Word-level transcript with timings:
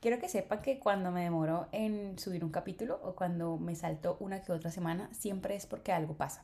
Quiero 0.00 0.18
que 0.18 0.30
sepan 0.30 0.62
que 0.62 0.78
cuando 0.78 1.10
me 1.10 1.22
demoro 1.22 1.68
en 1.72 2.18
subir 2.18 2.42
un 2.42 2.50
capítulo 2.50 2.98
o 3.02 3.14
cuando 3.14 3.58
me 3.58 3.76
salto 3.76 4.16
una 4.18 4.42
que 4.42 4.50
otra 4.50 4.70
semana, 4.70 5.12
siempre 5.12 5.56
es 5.56 5.66
porque 5.66 5.92
algo 5.92 6.14
pasa. 6.14 6.42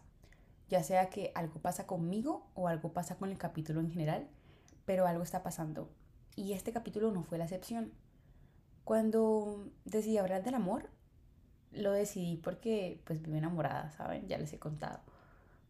Ya 0.69 0.83
sea 0.83 1.09
que 1.09 1.33
algo 1.35 1.59
pasa 1.61 1.87
conmigo 1.87 2.47
o 2.55 2.69
algo 2.69 2.93
pasa 2.93 3.17
con 3.17 3.31
el 3.31 3.39
capítulo 3.39 3.81
en 3.81 3.91
general, 3.91 4.29
pero 4.85 5.07
algo 5.07 5.23
está 5.23 5.43
pasando. 5.43 5.89
Y 6.35 6.53
este 6.53 6.71
capítulo 6.71 7.11
no 7.13 7.23
fue 7.23 7.39
la 7.39 7.45
excepción. 7.45 7.93
Cuando 8.85 9.71
decidí 9.87 10.19
hablar 10.19 10.45
del 10.45 10.55
amor, 10.55 10.91
lo 11.73 11.93
decidí 11.93 12.37
porque 12.37 13.01
pues 13.07 13.23
vivo 13.23 13.39
enamorada, 13.39 13.91
¿saben? 13.93 14.29
Ya 14.29 14.37
les 14.37 14.53
he 14.53 14.59
contado. 14.59 15.01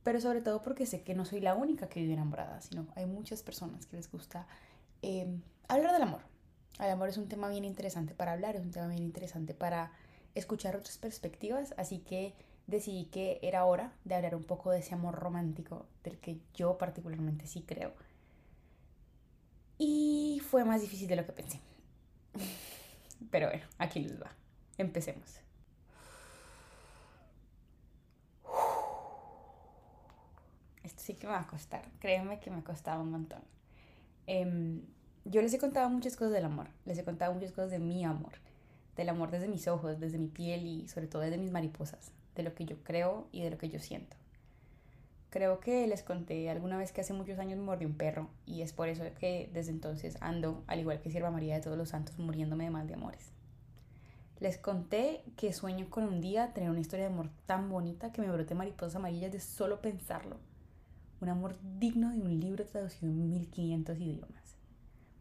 Pero 0.03 0.21
sobre 0.21 0.41
todo 0.41 0.61
porque 0.61 0.87
sé 0.87 1.05
que 1.05 1.15
no 1.15 1.25
soy 1.25 1.39
la 1.39 1.55
única 1.55 1.89
que 1.89 2.01
vive 2.01 2.15
enamorada, 2.15 2.61
sino 2.63 2.89
hay 2.97 3.07
muchas 3.07 3.45
personas 3.45 3.87
que 3.87 3.95
les 3.95 4.11
gusta 4.11 4.49
em, 5.03 5.41
hablar 5.69 5.93
del 5.93 6.03
amor 6.03 6.36
el 6.79 6.91
amor 6.91 7.09
es 7.09 7.17
un 7.17 7.29
tema 7.29 7.49
bien 7.49 7.65
interesante 7.65 8.15
para 8.15 8.33
hablar, 8.33 8.57
es 8.57 8.63
un 8.63 8.71
tema 8.71 8.89
bien 8.89 9.03
interesante 9.03 9.55
para 9.55 9.93
escuchar 10.35 10.77
otras 10.77 10.99
perspectivas, 10.99 11.75
así 11.79 11.99
que 11.99 12.35
decidí 12.67 13.07
que 13.07 13.39
era 13.43 13.65
hora 13.65 13.93
de 14.05 14.15
hablar 14.15 14.35
un 14.35 14.45
poco 14.45 14.71
de 14.71 14.81
ese 14.81 14.95
amor 14.95 15.15
romántico 15.15 15.87
del 16.05 16.19
que 16.19 16.39
yo 16.55 16.77
particularmente 16.77 17.47
sí 17.47 17.63
creo. 17.67 17.93
Y 19.79 20.43
fue 20.49 20.65
más 20.65 20.81
difícil 20.81 21.09
de 21.09 21.17
lo 21.17 21.27
que 21.27 21.33
pensé. 21.33 21.61
Pero 23.31 23.49
bueno, 23.49 23.65
aquí 23.79 24.01
les 24.01 24.21
va. 24.21 24.31
Empecemos. 24.79 25.41
Esto 30.83 31.03
sí 31.03 31.15
que 31.15 31.27
me 31.27 31.33
va 31.33 31.41
a 31.41 31.47
costar. 31.47 31.91
Créeme 31.99 32.41
que 32.41 32.51
me 32.51 32.59
ha 32.59 32.65
costado 32.65 33.03
un 33.03 33.11
montón. 33.11 33.43
Eh, 34.27 34.81
yo 35.29 35.43
les 35.43 35.53
he 35.53 35.59
contado 35.59 35.91
muchas 35.91 36.15
cosas 36.15 36.33
del 36.33 36.45
amor, 36.45 36.69
les 36.85 36.99
he 36.99 37.05
contado 37.05 37.35
muchas 37.35 37.51
cosas 37.51 37.73
de 37.73 37.81
mi 37.81 38.05
amor, 38.05 38.35
del 38.97 39.09
amor 39.09 39.33
desde 39.33 39.49
mis 39.49 39.67
ojos, 39.67 39.99
desde 39.99 40.19
mi 40.19 40.29
piel 40.29 40.65
y 40.67 40.87
sobre 40.87 41.09
todo 41.09 41.23
desde 41.23 41.37
mis 41.37 41.51
mariposas, 41.51 42.13
de 42.37 42.45
lo 42.45 42.55
que 42.55 42.65
yo 42.65 42.77
creo 42.85 43.27
y 43.33 43.43
de 43.43 43.51
lo 43.51 43.59
que 43.59 43.69
yo 43.69 43.81
siento. 43.81 44.17
Creo 45.31 45.59
que 45.59 45.85
les 45.89 46.05
conté 46.05 46.49
alguna 46.49 46.79
vez 46.79 46.93
que 46.93 47.01
hace 47.01 47.13
muchos 47.13 47.41
años 47.41 47.59
me 47.59 47.65
mordió 47.65 47.89
un 47.89 47.97
perro 47.97 48.31
y 48.47 48.63
es 48.63 48.73
por 48.73 48.89
eso 48.89 49.03
que 49.19 49.51
desde 49.53 49.73
entonces 49.73 50.17
ando, 50.21 50.63
al 50.69 50.79
igual 50.79 51.01
que 51.01 51.11
Sierva 51.11 51.33
María 51.33 51.57
de 51.57 51.61
todos 51.61 51.77
los 51.77 51.89
santos, 51.89 52.19
muriéndome 52.21 52.65
de 52.65 52.71
mal 52.71 52.87
de 52.87 52.95
amores. 52.95 53.33
Les 54.39 54.59
conté 54.59 55.25
que 55.37 55.53
sueño 55.53 55.91
con 55.91 56.05
un 56.05 56.21
día 56.21 56.53
tener 56.55 56.71
una 56.71 56.81
historia 56.81 57.09
de 57.09 57.13
amor 57.13 57.31
tan 57.47 57.69
bonita 57.69 58.13
que 58.13 58.23
me 58.23 58.31
brote 58.31 58.55
mariposas 58.55 58.95
amarillas 58.95 59.33
de 59.33 59.41
solo 59.41 59.81
pensarlo. 59.81 60.37
Un 61.21 61.31
amor 61.31 61.57
digno 61.81 62.13
de 62.13 62.21
un 62.21 62.39
libro 62.39 62.65
traducido 62.65 63.11
en 63.11 63.29
1500 63.29 63.99
idiomas 63.99 64.46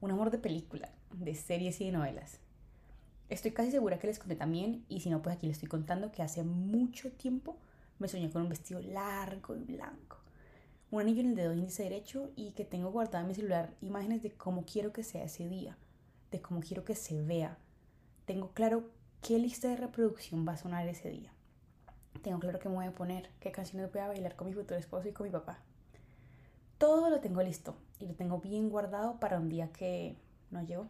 un 0.06 0.12
amor 0.12 0.30
de 0.30 0.38
película, 0.38 0.92
de 1.12 1.34
series 1.34 1.82
y 1.82 1.86
de 1.86 1.92
novelas. 1.92 2.40
Estoy 3.28 3.52
casi 3.52 3.72
segura 3.72 3.98
que 3.98 4.06
les 4.06 4.20
conté 4.20 4.36
también, 4.36 4.86
y 4.88 5.00
si 5.00 5.10
no, 5.10 5.22
pues 5.24 5.36
aquí 5.36 5.48
les 5.48 5.56
estoy 5.56 5.68
contando 5.68 6.12
que 6.12 6.22
hace 6.22 6.44
mucho 6.44 7.12
tiempo 7.12 7.58
me 7.98 8.08
soñé 8.08 8.30
con 8.30 8.44
un 8.44 8.50
vestido 8.50 8.80
largo 8.82 9.56
y 9.56 9.64
blanco, 9.64 10.20
un 10.92 11.02
anillo 11.02 11.22
en 11.22 11.30
el 11.30 11.36
dedo 11.36 11.54
índice 11.54 11.84
derecho 11.84 12.30
y 12.36 12.52
que 12.52 12.66
tengo 12.66 12.92
guardada 12.92 13.22
en 13.22 13.28
mi 13.30 13.34
celular 13.34 13.74
imágenes 13.82 14.22
de 14.22 14.32
cómo 14.32 14.64
quiero 14.64 14.94
que 14.94 15.04
sea 15.04 15.24
ese 15.24 15.50
día, 15.50 15.76
de 16.30 16.40
cómo 16.40 16.60
quiero 16.60 16.86
que 16.86 16.94
se 16.94 17.24
vea. 17.24 17.58
Tengo 18.26 18.52
claro 18.52 18.92
qué 19.22 19.40
lista 19.40 19.70
de 19.70 19.78
reproducción 19.78 20.48
va 20.48 20.54
a 20.54 20.58
sonar 20.58 20.88
ese 20.88 21.10
día. 21.10 21.32
Tengo 22.22 22.40
claro 22.40 22.60
qué 22.60 22.70
me 22.70 22.76
voy 22.76 22.86
a 22.86 22.94
poner, 22.94 23.32
qué 23.40 23.52
canciones 23.52 23.92
voy 23.92 24.02
a 24.02 24.08
bailar 24.08 24.36
con 24.36 24.48
mi 24.48 24.54
futuro 24.54 24.80
esposo 24.80 25.08
y 25.08 25.14
con 25.14 25.26
mi 25.26 25.32
papá. 25.32 25.64
Todo 26.78 27.10
lo 27.10 27.20
tengo 27.22 27.42
listo 27.42 27.78
y 28.00 28.06
lo 28.06 28.16
tengo 28.16 28.40
bien 28.40 28.70
guardado 28.70 29.20
para 29.20 29.40
un 29.40 29.50
día 29.50 29.72
que 29.72 30.18
no 30.52 30.62
llegó. 30.62 30.90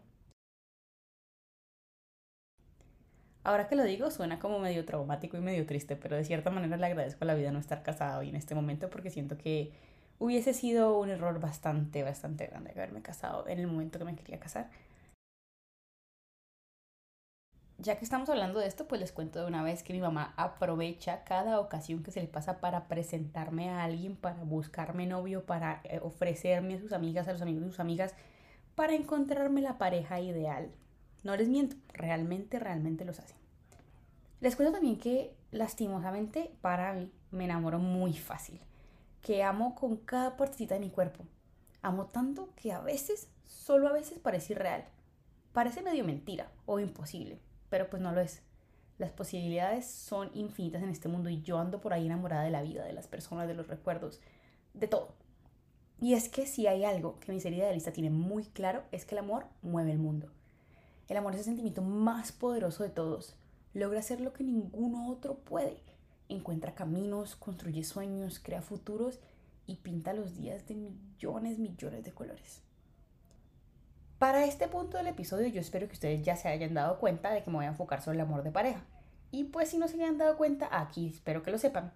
Ahora 3.44 3.68
que 3.68 3.76
lo 3.76 3.84
digo 3.84 4.10
suena 4.10 4.40
como 4.40 4.58
medio 4.58 4.86
traumático 4.86 5.38
y 5.38 5.40
medio 5.40 5.68
triste, 5.68 5.96
pero 5.96 6.16
de 6.16 6.24
cierta 6.24 6.50
manera 6.50 6.78
le 6.78 6.86
agradezco 6.88 7.24
a 7.24 7.28
la 7.28 7.36
vida 7.36 7.52
no 7.52 7.60
estar 7.60 7.84
casado 7.84 8.24
y 8.24 8.30
en 8.30 8.36
este 8.36 8.56
momento 8.56 8.90
porque 8.90 9.12
siento 9.12 9.38
que 9.38 9.72
hubiese 10.18 10.56
sido 10.56 10.98
un 10.98 11.10
error 11.10 11.40
bastante, 11.40 12.02
bastante 12.02 12.48
grande 12.48 12.72
haberme 12.72 13.04
casado 13.04 13.48
en 13.48 13.60
el 13.60 13.68
momento 13.68 14.00
que 14.00 14.06
me 14.06 14.16
quería 14.16 14.40
casar 14.40 14.72
ya 17.86 18.00
que 18.00 18.04
estamos 18.04 18.28
hablando 18.30 18.60
de 18.60 18.68
esto, 18.68 18.88
pues 18.88 19.00
les 19.00 19.12
cuento 19.12 19.40
de 19.40 19.46
una 19.46 19.62
vez 19.62 19.84
que 19.84 19.94
mi 19.94 20.00
mamá 20.00 20.34
aprovecha 20.38 21.24
cada 21.24 21.60
ocasión 21.60 22.02
que 22.02 22.10
se 22.10 22.20
le 22.20 22.28
pasa 22.28 22.60
para 22.60 22.88
presentarme 22.88 23.70
a 23.70 23.84
alguien, 23.84 24.16
para 24.16 24.44
buscarme 24.44 25.06
novio, 25.06 25.46
para 25.46 25.82
eh, 25.84 26.00
ofrecerme 26.02 26.74
a 26.74 26.80
sus 26.80 26.94
amigas, 26.94 27.28
a 27.28 27.34
los 27.34 27.44
amigos 27.44 27.62
de 27.62 27.70
sus 27.70 27.80
amigas, 27.80 28.16
para 28.74 28.96
encontrarme 28.96 29.62
la 29.62 29.78
pareja 29.78 30.20
ideal. 30.20 30.72
No 31.24 31.36
les 31.36 31.48
miento, 31.48 31.76
realmente, 31.94 32.58
realmente 32.58 33.06
los 33.06 33.20
hace. 33.20 33.36
Les 34.42 34.56
cuento 34.56 34.74
también 34.74 34.98
que 34.98 35.36
lastimosamente 35.52 36.52
para 36.62 36.92
mí 36.94 37.12
me 37.30 37.46
enamoro 37.46 37.78
muy 37.78 38.14
fácil, 38.14 38.60
que 39.22 39.44
amo 39.44 39.76
con 39.76 39.98
cada 39.98 40.38
partecita 40.38 40.74
de 40.74 40.82
mi 40.82 40.90
cuerpo. 40.90 41.24
Amo 41.84 42.08
tanto 42.08 42.50
que 42.56 42.74
a 42.74 42.82
veces, 42.82 43.28
solo 43.46 43.88
a 43.88 43.94
veces 43.94 44.18
parece 44.18 44.54
irreal. 44.54 44.86
Parece 45.54 45.84
medio 45.84 46.04
mentira 46.04 46.50
o 46.66 46.80
imposible 46.80 47.45
pero 47.70 47.90
pues 47.90 48.02
no 48.02 48.12
lo 48.12 48.22
es. 48.22 48.42
Las 48.98 49.12
posibilidades 49.12 49.86
son 49.86 50.30
infinitas 50.34 50.82
en 50.82 50.90
este 50.90 51.10
mundo 51.10 51.30
y 51.30 51.42
yo 51.42 51.60
ando 51.60 51.82
por 51.82 51.94
ahí 51.94 52.06
enamorada 52.06 52.44
de 52.44 52.52
la 52.52 52.62
vida, 52.62 52.86
de 52.86 52.94
las 52.94 53.08
personas, 53.08 53.48
de 53.48 53.54
los 53.54 53.68
recuerdos, 53.68 54.22
de 54.74 54.88
todo. 54.88 55.16
Y 56.00 56.14
es 56.14 56.30
que 56.30 56.46
si 56.46 56.68
hay 56.68 56.86
algo 56.86 57.20
que 57.20 57.32
mi 57.32 57.40
serie 57.40 57.66
de 57.66 57.74
lista 57.74 57.94
tiene 57.94 58.10
muy 58.10 58.46
claro 58.46 58.84
es 58.92 59.06
que 59.06 59.16
el 59.16 59.20
amor 59.20 59.46
mueve 59.62 59.92
el 59.92 60.00
mundo. 60.00 60.32
El 61.08 61.18
amor 61.18 61.34
es 61.34 61.40
el 61.40 61.46
sentimiento 61.46 61.82
más 61.82 62.32
poderoso 62.32 62.84
de 62.84 62.90
todos. 62.90 63.36
Logra 63.74 64.00
hacer 64.00 64.22
lo 64.22 64.34
que 64.34 64.44
ninguno 64.44 65.10
otro 65.10 65.36
puede. 65.36 65.78
Encuentra 66.30 66.74
caminos, 66.74 67.36
construye 67.36 67.84
sueños, 67.84 68.40
crea 68.40 68.62
futuros 68.62 69.20
y 69.68 69.76
pinta 69.78 70.14
los 70.14 70.36
días 70.36 70.68
de 70.68 70.76
millones, 70.76 71.60
millones 71.60 72.04
de 72.04 72.12
colores. 72.12 72.65
Para 74.20 74.46
este 74.46 74.70
punto 74.70 74.98
del 74.98 75.08
episodio 75.08 75.48
yo 75.48 75.60
espero 75.60 75.88
que 75.88 75.94
ustedes 75.94 76.24
ya 76.24 76.38
se 76.38 76.48
hayan 76.48 76.74
dado 76.74 77.00
cuenta 77.00 77.32
de 77.32 77.44
que 77.44 77.50
me 77.50 77.58
voy 77.58 77.66
a 77.66 77.70
enfocar 77.70 78.02
sobre 78.02 78.16
el 78.16 78.22
amor 78.22 78.44
de 78.44 78.52
pareja. 78.52 78.82
Y 79.30 79.44
pues 79.46 79.70
si 79.70 79.78
no 79.78 79.90
se 79.90 79.96
hayan 79.96 80.18
dado 80.18 80.38
cuenta, 80.38 80.70
aquí 80.72 81.08
espero 81.08 81.44
que 81.44 81.52
lo 81.52 81.58
sepan. 81.58 81.92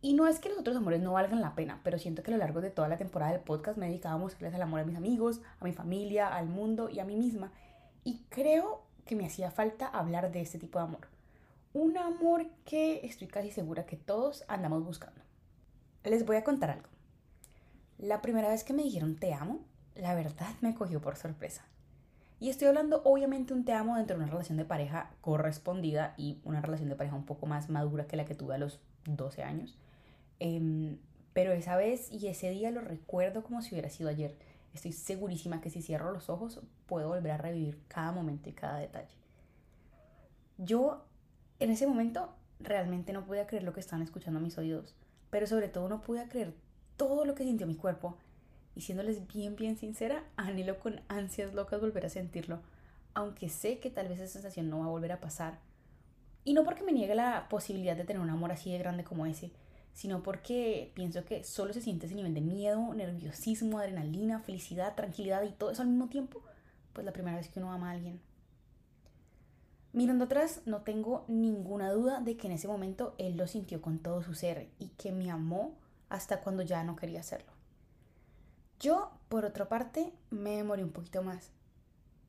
Y 0.00 0.14
no 0.14 0.28
es 0.28 0.38
que 0.38 0.48
los 0.48 0.58
otros 0.58 0.76
amores 0.76 1.00
no 1.00 1.14
valgan 1.14 1.40
la 1.40 1.56
pena, 1.56 1.80
pero 1.82 1.98
siento 1.98 2.22
que 2.22 2.30
a 2.30 2.34
lo 2.34 2.38
largo 2.38 2.60
de 2.60 2.70
toda 2.70 2.88
la 2.88 2.98
temporada 2.98 3.32
del 3.32 3.40
podcast 3.40 3.76
me 3.76 3.86
he 3.86 3.88
dedicado 3.88 4.14
a 4.14 4.18
mostrarles 4.18 4.54
el 4.54 4.62
amor 4.62 4.80
a 4.80 4.84
mis 4.84 4.96
amigos, 4.96 5.40
a 5.58 5.64
mi 5.64 5.72
familia, 5.72 6.28
al 6.28 6.46
mundo 6.46 6.88
y 6.88 7.00
a 7.00 7.04
mí 7.04 7.16
misma. 7.16 7.50
Y 8.04 8.20
creo 8.28 8.84
que 9.04 9.16
me 9.16 9.26
hacía 9.26 9.50
falta 9.50 9.88
hablar 9.88 10.30
de 10.30 10.40
este 10.40 10.60
tipo 10.60 10.78
de 10.78 10.84
amor. 10.84 11.08
Un 11.72 11.98
amor 11.98 12.46
que 12.64 13.04
estoy 13.04 13.26
casi 13.26 13.50
segura 13.50 13.86
que 13.86 13.96
todos 13.96 14.44
andamos 14.46 14.84
buscando. 14.84 15.20
Les 16.04 16.24
voy 16.24 16.36
a 16.36 16.44
contar 16.44 16.70
algo. 16.70 16.88
La 17.98 18.22
primera 18.22 18.50
vez 18.50 18.62
que 18.62 18.72
me 18.72 18.84
dijeron 18.84 19.16
te 19.16 19.34
amo, 19.34 19.64
la 19.96 20.14
verdad 20.14 20.54
me 20.60 20.74
cogió 20.74 21.00
por 21.00 21.16
sorpresa. 21.16 21.64
Y 22.40 22.50
estoy 22.50 22.68
hablando 22.68 23.00
obviamente 23.04 23.54
un 23.54 23.64
te 23.64 23.72
amo 23.72 23.96
dentro 23.96 24.16
de 24.16 24.22
una 24.22 24.30
relación 24.30 24.58
de 24.58 24.64
pareja 24.64 25.10
correspondida 25.20 26.14
y 26.16 26.40
una 26.44 26.60
relación 26.60 26.88
de 26.88 26.96
pareja 26.96 27.16
un 27.16 27.24
poco 27.24 27.46
más 27.46 27.70
madura 27.70 28.06
que 28.06 28.16
la 28.16 28.24
que 28.24 28.34
tuve 28.34 28.54
a 28.54 28.58
los 28.58 28.80
12 29.06 29.42
años. 29.42 29.78
Em, 30.40 30.98
pero 31.32 31.52
esa 31.52 31.76
vez 31.76 32.10
y 32.12 32.26
ese 32.26 32.50
día 32.50 32.70
lo 32.70 32.80
recuerdo 32.80 33.42
como 33.42 33.62
si 33.62 33.74
hubiera 33.74 33.88
sido 33.88 34.10
ayer. 34.10 34.36
Estoy 34.74 34.92
segurísima 34.92 35.60
que 35.60 35.70
si 35.70 35.80
cierro 35.80 36.12
los 36.12 36.28
ojos 36.28 36.60
puedo 36.86 37.08
volver 37.08 37.32
a 37.32 37.38
revivir 37.38 37.80
cada 37.88 38.12
momento 38.12 38.48
y 38.48 38.52
cada 38.52 38.78
detalle. 38.78 39.14
Yo 40.58 41.04
en 41.60 41.70
ese 41.70 41.86
momento 41.86 42.34
realmente 42.60 43.12
no 43.12 43.24
podía 43.24 43.46
creer 43.46 43.62
lo 43.62 43.72
que 43.72 43.80
estaban 43.80 44.02
escuchando 44.02 44.40
mis 44.40 44.58
oídos, 44.58 44.94
pero 45.30 45.46
sobre 45.46 45.68
todo 45.68 45.88
no 45.88 46.00
podía 46.00 46.28
creer 46.28 46.54
todo 46.96 47.24
lo 47.24 47.34
que 47.34 47.44
sintió 47.44 47.66
mi 47.66 47.76
cuerpo 47.76 48.16
y 48.74 48.82
siéndoles 48.82 49.26
bien, 49.26 49.56
bien 49.56 49.76
sincera, 49.76 50.24
anhelo 50.36 50.78
con 50.78 51.00
ansias 51.08 51.54
locas 51.54 51.80
volver 51.80 52.06
a 52.06 52.10
sentirlo, 52.10 52.60
aunque 53.14 53.48
sé 53.48 53.78
que 53.78 53.90
tal 53.90 54.08
vez 54.08 54.20
esa 54.20 54.32
sensación 54.32 54.68
no 54.68 54.80
va 54.80 54.86
a 54.86 54.90
volver 54.90 55.12
a 55.12 55.20
pasar. 55.20 55.58
Y 56.44 56.52
no 56.52 56.64
porque 56.64 56.82
me 56.82 56.92
niegue 56.92 57.14
la 57.14 57.48
posibilidad 57.48 57.96
de 57.96 58.04
tener 58.04 58.20
un 58.20 58.30
amor 58.30 58.52
así 58.52 58.70
de 58.70 58.78
grande 58.78 59.04
como 59.04 59.26
ese, 59.26 59.52
sino 59.94 60.22
porque 60.22 60.90
pienso 60.94 61.24
que 61.24 61.44
solo 61.44 61.72
se 61.72 61.80
siente 61.80 62.06
ese 62.06 62.16
nivel 62.16 62.34
de 62.34 62.40
miedo, 62.40 62.92
nerviosismo, 62.94 63.78
adrenalina, 63.78 64.40
felicidad, 64.40 64.94
tranquilidad 64.94 65.42
y 65.44 65.52
todo 65.52 65.70
eso 65.70 65.82
al 65.82 65.88
mismo 65.88 66.08
tiempo, 66.08 66.42
pues 66.92 67.04
la 67.04 67.12
primera 67.12 67.36
vez 67.36 67.48
que 67.48 67.60
uno 67.60 67.72
ama 67.72 67.90
a 67.90 67.92
alguien. 67.92 68.20
Mirando 69.92 70.24
atrás, 70.24 70.62
no 70.66 70.82
tengo 70.82 71.24
ninguna 71.28 71.92
duda 71.92 72.20
de 72.20 72.36
que 72.36 72.48
en 72.48 72.54
ese 72.54 72.66
momento 72.66 73.14
él 73.16 73.36
lo 73.36 73.46
sintió 73.46 73.80
con 73.80 74.00
todo 74.00 74.22
su 74.22 74.34
ser 74.34 74.68
y 74.80 74.88
que 74.88 75.12
me 75.12 75.30
amó 75.30 75.76
hasta 76.08 76.40
cuando 76.40 76.64
ya 76.64 76.82
no 76.82 76.96
quería 76.96 77.20
hacerlo. 77.20 77.53
Yo, 78.84 79.10
por 79.30 79.46
otra 79.46 79.66
parte, 79.66 80.12
me 80.28 80.58
demoré 80.58 80.84
un 80.84 80.92
poquito 80.92 81.22
más. 81.22 81.52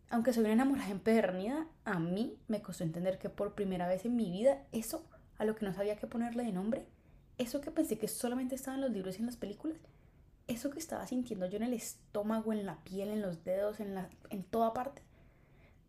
Aunque 0.10 0.32
soy 0.32 0.46
una 0.46 0.54
enamorada 0.54 0.90
empedernida, 0.90 1.68
a 1.84 2.00
mí 2.00 2.38
me 2.48 2.62
costó 2.62 2.86
entender 2.86 3.18
que 3.18 3.28
por 3.28 3.56
primera 3.56 3.90
vez 3.90 4.06
en 4.06 4.16
mi 4.16 4.32
vida 4.32 4.64
eso 4.72 5.06
a 5.38 5.44
lo 5.44 5.58
que 5.58 5.66
no 5.66 5.74
sabía 5.74 5.98
qué 5.98 6.08
ponerle 6.08 6.46
de 6.46 6.54
nombre, 6.54 6.88
eso 7.38 7.60
que 7.60 7.72
pensé 7.72 7.98
que 7.98 8.08
solamente 8.08 8.56
estaba 8.56 8.76
en 8.76 8.84
los 8.84 8.92
libros 8.92 9.18
y 9.18 9.20
en 9.20 9.26
las 9.26 9.36
películas, 9.36 9.80
eso 10.48 10.70
que 10.70 10.80
estaba 10.80 11.06
sintiendo 11.06 11.46
yo 11.46 11.58
en 11.58 11.64
el 11.64 11.74
estómago, 11.74 12.54
en 12.54 12.66
la 12.66 12.78
piel, 12.86 13.10
en 13.10 13.22
los 13.22 13.44
dedos, 13.44 13.82
en, 13.82 13.94
la, 13.94 14.08
en 14.30 14.46
toda 14.46 14.74
parte, 14.74 15.02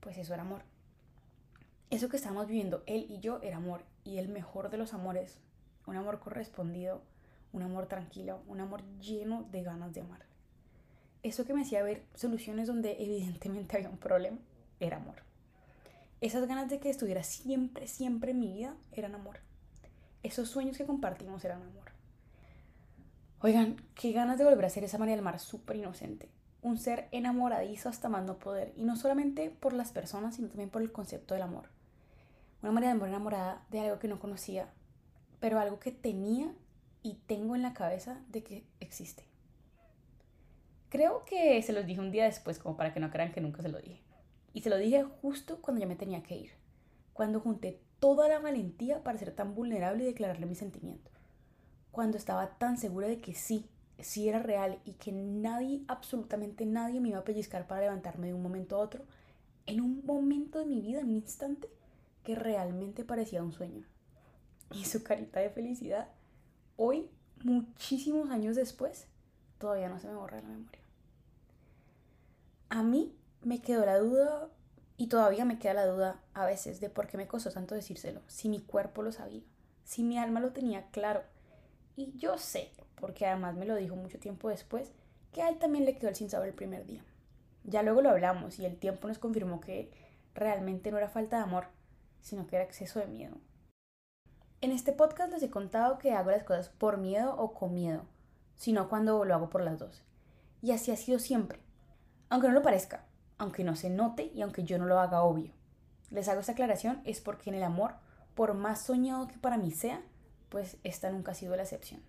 pues 0.01 0.19
eso 0.19 0.35
era 0.35 0.43
amor. 0.43 0.63
Eso 1.91 2.09
que 2.09 2.17
estábamos 2.17 2.49
viviendo 2.49 2.83
él 2.87 3.07
y 3.09 3.21
yo 3.21 3.39
era 3.41 3.59
amor. 3.59 3.85
Y 4.03 4.19
el 4.19 4.27
mejor 4.27 4.69
de 4.71 4.79
los 4.79 4.95
amores, 4.95 5.39
un 5.87 5.95
amor 5.95 6.19
correspondido, 6.19 7.03
un 7.53 7.63
amor 7.63 7.87
tranquilo, 7.87 8.43
un 8.49 8.61
amor 8.61 8.83
lleno 8.99 9.45
de 9.53 9.63
ganas 9.63 9.93
de 9.93 10.01
amar. 10.01 10.27
Eso 11.27 11.45
que 11.45 11.55
me 11.55 11.63
hacía 11.63 11.83
ver 11.83 12.05
soluciones 12.15 12.69
donde 12.69 13.03
evidentemente 13.03 13.77
había 13.77 13.89
un 13.89 13.99
problema, 13.99 14.39
era 14.79 14.99
amor. 14.99 15.17
Esas 16.21 16.47
ganas 16.47 16.71
de 16.71 16.79
que 16.79 16.89
estuviera 16.89 17.25
siempre, 17.25 17.89
siempre 17.89 18.31
en 18.31 18.39
mi 18.39 18.53
vida 18.53 18.77
eran 18.93 19.17
amor. 19.17 19.41
Esos 20.23 20.49
sueños 20.49 20.79
que 20.79 20.87
compartimos 20.87 21.45
eran 21.45 21.63
amor. 21.63 21.91
Oigan, 23.41 23.75
qué 23.97 24.13
ganas 24.13 24.39
de 24.39 24.45
volver 24.45 24.67
a 24.67 24.71
ser 24.71 24.85
esa 24.85 24.99
María 24.99 25.17
del 25.17 25.25
Mar 25.25 25.41
súper 25.41 25.75
inocente. 25.75 26.29
Un 26.63 26.79
ser 26.79 27.09
enamoradizo 27.11 27.89
hasta 27.89 28.09
más 28.09 28.25
no 28.25 28.39
poder. 28.39 28.73
Y 28.77 28.85
no 28.85 28.95
solamente 28.95 29.51
por 29.51 29.73
las 29.73 29.91
personas, 29.91 30.37
sino 30.37 30.47
también 30.47 30.71
por 30.71 30.81
el 30.81 30.93
concepto 30.93 31.35
del 31.35 31.43
amor. 31.43 31.71
Una 32.63 32.71
María 32.71 32.91
del 32.91 33.01
Mar 33.01 33.09
enamorada 33.09 33.67
de 33.73 33.81
algo 33.81 33.99
que 33.99 34.07
no 34.07 34.21
conocía, 34.21 34.69
pero 35.41 35.59
algo 35.59 35.81
que 35.81 35.91
tenía 35.91 36.55
y 37.03 37.15
tengo 37.27 37.57
en 37.57 37.63
la 37.63 37.75
cabeza 37.75 38.21
de 38.29 38.45
que 38.45 38.65
existe. 38.79 39.26
Creo 40.89 41.25
que 41.25 41.61
se 41.63 41.73
los 41.73 41.87
dije 41.87 42.01
un 42.01 42.11
día 42.11 42.25
después, 42.25 42.59
como 42.59 42.77
para 42.77 42.95
que 42.95 43.01
no 43.01 43.11
crean 43.11 43.33
que 43.33 43.41
nunca 43.41 43.63
se 43.63 43.69
lo 43.69 43.81
dije. 43.81 44.01
Y 44.53 44.61
se 44.61 44.71
lo 44.71 44.79
dije 44.79 45.05
justo 45.21 45.61
cuando 45.61 45.81
ya 45.81 45.87
me 45.87 45.97
tenía 45.97 46.23
que 46.23 46.37
ir. 46.37 46.51
Cuando 47.13 47.41
junté 47.41 47.81
toda 47.99 48.29
la 48.29 48.39
valentía 48.39 49.03
para 49.03 49.19
ser 49.19 49.33
tan 49.33 49.55
vulnerable 49.55 50.05
y 50.05 50.07
declararle 50.07 50.47
mi 50.47 50.55
sentimiento. 50.55 51.11
Cuando 51.91 52.17
estaba 52.17 52.59
tan 52.59 52.79
segura 52.79 53.09
de 53.09 53.21
que 53.21 53.35
sí, 53.35 53.69
sí 53.99 54.29
era 54.29 54.39
real 54.39 54.79
y 54.85 54.93
que 54.93 55.13
nadie, 55.13 55.83
absolutamente 55.89 56.67
nadie 56.67 57.01
me 57.01 57.09
iba 57.09 57.19
a 57.19 57.25
pellizcar 57.25 57.67
para 57.67 57.83
levantarme 57.83 58.29
de 58.29 58.35
un 58.35 58.43
momento 58.43 58.77
a 58.77 58.81
otro, 58.81 59.05
en 59.67 59.81
un 59.81 60.05
momento 60.05 60.59
de 60.59 60.67
mi 60.67 60.81
vida, 60.81 61.01
en 61.01 61.09
un 61.09 61.17
instante, 61.17 61.69
que 62.23 62.35
realmente 62.35 63.05
parecía 63.05 63.43
un 63.43 63.53
sueño. 63.53 63.85
Y 64.73 64.85
su 64.85 65.03
carita 65.03 65.41
de 65.41 65.51
felicidad 65.51 66.09
hoy, 66.77 67.09
muchísimos 67.43 68.31
años 68.31 68.57
después, 68.57 69.07
todavía 69.59 69.89
no 69.89 69.99
se 69.99 70.09
me 70.09 70.15
borra 70.15 70.41
la 70.41 70.49
memoria. 70.49 70.81
A 72.69 72.83
mí 72.83 73.17
me 73.43 73.61
quedó 73.61 73.87
la 73.87 73.99
duda 73.99 74.49
y 74.97 75.09
todavía 75.09 75.45
me 75.45 75.59
queda 75.59 75.75
la 75.75 75.87
duda 75.87 76.21
a 76.35 76.47
veces 76.47 76.81
de 76.81 76.91
por 76.91 77.07
qué 77.07 77.17
me 77.17 77.29
costó 77.29 77.51
tanto 77.51 77.75
decírselo, 77.75 78.23
si 78.27 78.49
mi 78.49 78.61
cuerpo 78.61 79.03
lo 79.03 79.13
sabía, 79.13 79.43
si 79.85 80.03
mi 80.03 80.19
alma 80.19 80.41
lo 80.41 80.53
tenía 80.53 80.91
claro. 80.91 81.23
Y 81.97 82.17
yo 82.19 82.39
sé, 82.39 82.73
porque 82.97 83.27
además 83.27 83.55
me 83.57 83.67
lo 83.67 83.77
dijo 83.77 83.95
mucho 83.95 84.19
tiempo 84.19 84.49
después, 84.49 84.91
que 85.33 85.43
a 85.43 85.49
él 85.49 85.59
también 85.59 85.85
le 85.85 85.97
quedó 85.97 86.09
el 86.09 86.17
sin 86.17 86.31
saber 86.31 86.49
el 86.49 86.55
primer 86.55 86.87
día. 86.87 87.05
Ya 87.65 87.83
luego 87.83 88.03
lo 88.03 88.11
hablamos 88.11 88.59
y 88.59 88.65
el 88.65 88.77
tiempo 88.79 89.09
nos 89.09 89.19
confirmó 89.19 89.61
que 89.61 89.91
realmente 90.35 90.91
no 90.91 90.99
era 90.99 91.09
falta 91.09 91.37
de 91.37 91.43
amor, 91.43 91.67
sino 92.21 92.47
que 92.47 92.57
era 92.57 92.65
exceso 92.65 93.01
de 93.01 93.07
miedo. 93.07 93.37
En 94.61 94.73
este 94.73 94.93
podcast 94.93 95.33
les 95.33 95.43
he 95.43 95.51
contado 95.51 95.99
que 95.99 96.13
hago 96.13 96.31
las 96.31 96.45
cosas 96.45 96.69
por 96.71 96.97
miedo 96.97 97.37
o 97.37 97.53
con 97.55 97.75
miedo, 97.75 98.05
sino 98.57 98.89
cuando 98.89 99.25
lo 99.25 99.35
hago 99.35 99.51
por 99.51 99.63
las 99.63 99.79
dos. 99.79 100.03
Y 100.63 100.73
así 100.73 100.91
ha 100.91 100.97
sido 100.97 101.19
siempre. 101.19 101.61
Aunque 102.29 102.49
no 102.49 102.55
lo 102.55 102.63
parezca, 102.63 103.05
aunque 103.39 103.65
no 103.65 103.77
se 103.77 103.91
note 103.91 104.33
y 104.35 104.43
aunque 104.43 104.65
yo 104.65 104.79
no 104.79 104.87
lo 104.87 104.99
haga 104.99 105.23
obvio. 105.23 105.53
Les 106.11 106.29
hago 106.29 106.41
esta 106.41 106.53
aclaración 106.53 107.01
es 107.05 107.21
porque 107.21 107.51
en 107.51 107.57
el 107.57 107.63
amor, 107.63 107.95
por 108.35 108.55
más 108.55 108.83
soñado 108.83 109.29
que 109.29 109.39
para 109.39 109.59
mí 109.59 109.71
sea, 109.71 110.03
pues 110.49 110.77
esta 110.85 111.11
nunca 111.11 111.33
ha 111.33 111.35
sido 111.35 111.57
la 111.57 111.63
excepción. 111.63 112.01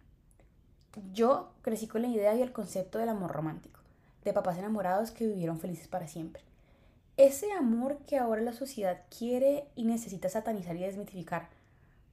Yo 1.13 1.51
crecí 1.61 1.87
con 1.87 2.01
la 2.01 2.07
idea 2.07 2.35
y 2.35 2.41
el 2.41 2.51
concepto 2.51 2.97
del 2.97 3.09
amor 3.09 3.31
romántico, 3.31 3.81
de 4.23 4.33
papás 4.33 4.57
enamorados 4.57 5.11
que 5.11 5.27
vivieron 5.27 5.59
felices 5.59 5.87
para 5.87 6.07
siempre. 6.07 6.43
Ese 7.17 7.51
amor 7.51 7.97
que 8.07 8.17
ahora 8.17 8.41
la 8.41 8.53
sociedad 8.53 9.01
quiere 9.15 9.67
y 9.75 9.85
necesita 9.85 10.29
satanizar 10.29 10.75
y 10.75 10.81
desmitificar, 10.81 11.49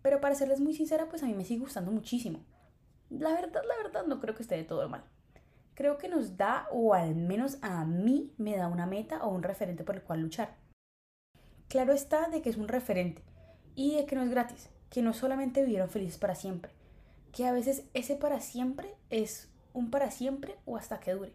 pero 0.02 0.20
para 0.20 0.34
serles 0.34 0.60
muy 0.60 0.74
sincera, 0.74 1.08
pues 1.08 1.22
a 1.22 1.26
mí 1.26 1.34
me 1.34 1.44
sigue 1.44 1.60
gustando 1.60 1.90
muchísimo. 1.90 2.40
La 3.10 3.32
verdad, 3.32 3.62
la 3.66 3.76
verdad, 3.82 4.06
no 4.06 4.20
creo 4.20 4.34
que 4.34 4.42
esté 4.42 4.56
de 4.56 4.64
todo 4.64 4.88
mal. 4.88 5.04
Creo 5.74 5.98
que 5.98 6.08
nos 6.08 6.36
da, 6.36 6.68
o 6.70 6.94
al 6.94 7.14
menos 7.14 7.58
a 7.62 7.84
mí, 7.84 8.32
me 8.38 8.56
da 8.56 8.68
una 8.68 8.86
meta 8.86 9.24
o 9.24 9.28
un 9.28 9.42
referente 9.42 9.84
por 9.84 9.96
el 9.96 10.02
cual 10.02 10.20
luchar. 10.20 10.56
Claro 11.68 11.92
está 11.92 12.28
de 12.28 12.42
que 12.42 12.50
es 12.50 12.56
un 12.56 12.68
referente 12.68 13.22
y 13.74 13.96
de 13.96 14.06
que 14.06 14.14
no 14.14 14.22
es 14.22 14.30
gratis, 14.30 14.70
que 14.90 15.02
no 15.02 15.12
solamente 15.12 15.62
vivieron 15.62 15.88
felices 15.88 16.18
para 16.18 16.34
siempre, 16.34 16.72
que 17.32 17.46
a 17.46 17.52
veces 17.52 17.84
ese 17.94 18.14
para 18.14 18.40
siempre 18.40 18.94
es 19.10 19.50
un 19.72 19.90
para 19.90 20.10
siempre 20.10 20.56
o 20.66 20.76
hasta 20.76 21.00
que 21.00 21.14
dure. 21.14 21.32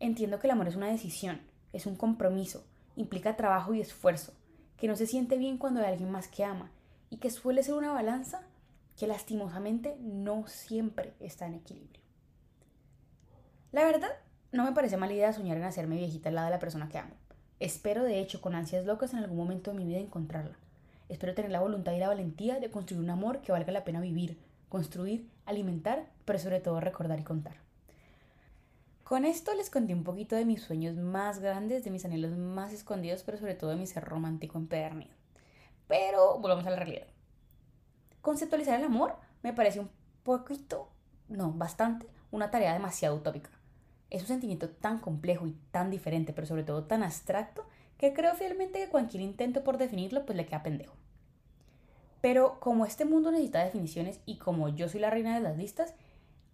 Entiendo 0.00 0.40
que 0.40 0.48
el 0.48 0.52
amor 0.52 0.66
es 0.66 0.76
una 0.76 0.90
decisión, 0.90 1.40
es 1.72 1.86
un 1.86 1.94
compromiso, 1.94 2.66
implica 2.96 3.36
trabajo 3.36 3.74
y 3.74 3.80
esfuerzo, 3.80 4.32
que 4.76 4.88
no 4.88 4.96
se 4.96 5.06
siente 5.06 5.38
bien 5.38 5.56
cuando 5.56 5.80
hay 5.80 5.86
alguien 5.86 6.10
más 6.10 6.26
que 6.26 6.44
ama 6.44 6.72
y 7.10 7.18
que 7.18 7.30
suele 7.30 7.62
ser 7.62 7.74
una 7.74 7.92
balanza 7.92 8.42
que 8.96 9.06
lastimosamente 9.06 9.96
no 10.00 10.46
siempre 10.46 11.14
está 11.20 11.46
en 11.46 11.54
equilibrio. 11.54 12.02
La 13.72 13.84
verdad, 13.84 14.10
no 14.52 14.64
me 14.64 14.72
parece 14.72 14.96
mala 14.96 15.12
idea 15.12 15.32
soñar 15.32 15.56
en 15.56 15.64
hacerme 15.64 15.96
viejita 15.96 16.28
al 16.28 16.36
lado 16.36 16.46
de 16.46 16.52
la 16.52 16.60
persona 16.60 16.88
que 16.88 16.98
amo. 16.98 17.14
Espero, 17.58 18.04
de 18.04 18.20
hecho, 18.20 18.40
con 18.40 18.54
ansias 18.54 18.84
locas 18.84 19.12
en 19.12 19.18
algún 19.18 19.36
momento 19.36 19.70
de 19.70 19.78
mi 19.78 19.84
vida 19.84 19.98
encontrarla. 19.98 20.56
Espero 21.08 21.34
tener 21.34 21.50
la 21.50 21.60
voluntad 21.60 21.92
y 21.92 21.98
la 21.98 22.08
valentía 22.08 22.60
de 22.60 22.70
construir 22.70 23.02
un 23.02 23.10
amor 23.10 23.40
que 23.40 23.52
valga 23.52 23.72
la 23.72 23.84
pena 23.84 24.00
vivir, 24.00 24.38
construir, 24.68 25.28
alimentar, 25.44 26.06
pero 26.24 26.38
sobre 26.38 26.60
todo 26.60 26.80
recordar 26.80 27.18
y 27.20 27.24
contar. 27.24 27.56
Con 29.04 29.24
esto 29.24 29.54
les 29.54 29.70
conté 29.70 29.92
un 29.92 30.02
poquito 30.02 30.34
de 30.34 30.46
mis 30.46 30.62
sueños 30.62 30.96
más 30.96 31.38
grandes, 31.38 31.84
de 31.84 31.90
mis 31.90 32.04
anhelos 32.04 32.36
más 32.38 32.72
escondidos, 32.72 33.22
pero 33.22 33.38
sobre 33.38 33.54
todo 33.54 33.70
de 33.70 33.76
mi 33.76 33.86
ser 33.86 34.04
romántico 34.04 34.56
empedernido. 34.56 35.12
Pero 35.88 36.38
volvamos 36.38 36.66
a 36.66 36.70
la 36.70 36.76
realidad. 36.76 37.13
Conceptualizar 38.24 38.78
el 38.78 38.86
amor 38.86 39.16
me 39.42 39.52
parece 39.52 39.80
un 39.80 39.90
poquito, 40.22 40.88
no, 41.28 41.52
bastante, 41.52 42.06
una 42.30 42.50
tarea 42.50 42.72
demasiado 42.72 43.16
utópica. 43.16 43.50
Es 44.08 44.22
un 44.22 44.28
sentimiento 44.28 44.70
tan 44.70 44.98
complejo 44.98 45.46
y 45.46 45.54
tan 45.70 45.90
diferente, 45.90 46.32
pero 46.32 46.46
sobre 46.46 46.62
todo 46.62 46.84
tan 46.84 47.02
abstracto, 47.02 47.66
que 47.98 48.14
creo 48.14 48.34
fielmente 48.34 48.78
que 48.78 48.88
cualquier 48.88 49.22
intento 49.22 49.62
por 49.62 49.76
definirlo 49.76 50.24
pues 50.24 50.38
le 50.38 50.46
queda 50.46 50.62
pendejo. 50.62 50.94
Pero 52.22 52.58
como 52.60 52.86
este 52.86 53.04
mundo 53.04 53.30
necesita 53.30 53.62
definiciones 53.62 54.18
y 54.24 54.38
como 54.38 54.70
yo 54.70 54.88
soy 54.88 55.00
la 55.00 55.10
reina 55.10 55.34
de 55.34 55.42
las 55.42 55.58
listas, 55.58 55.92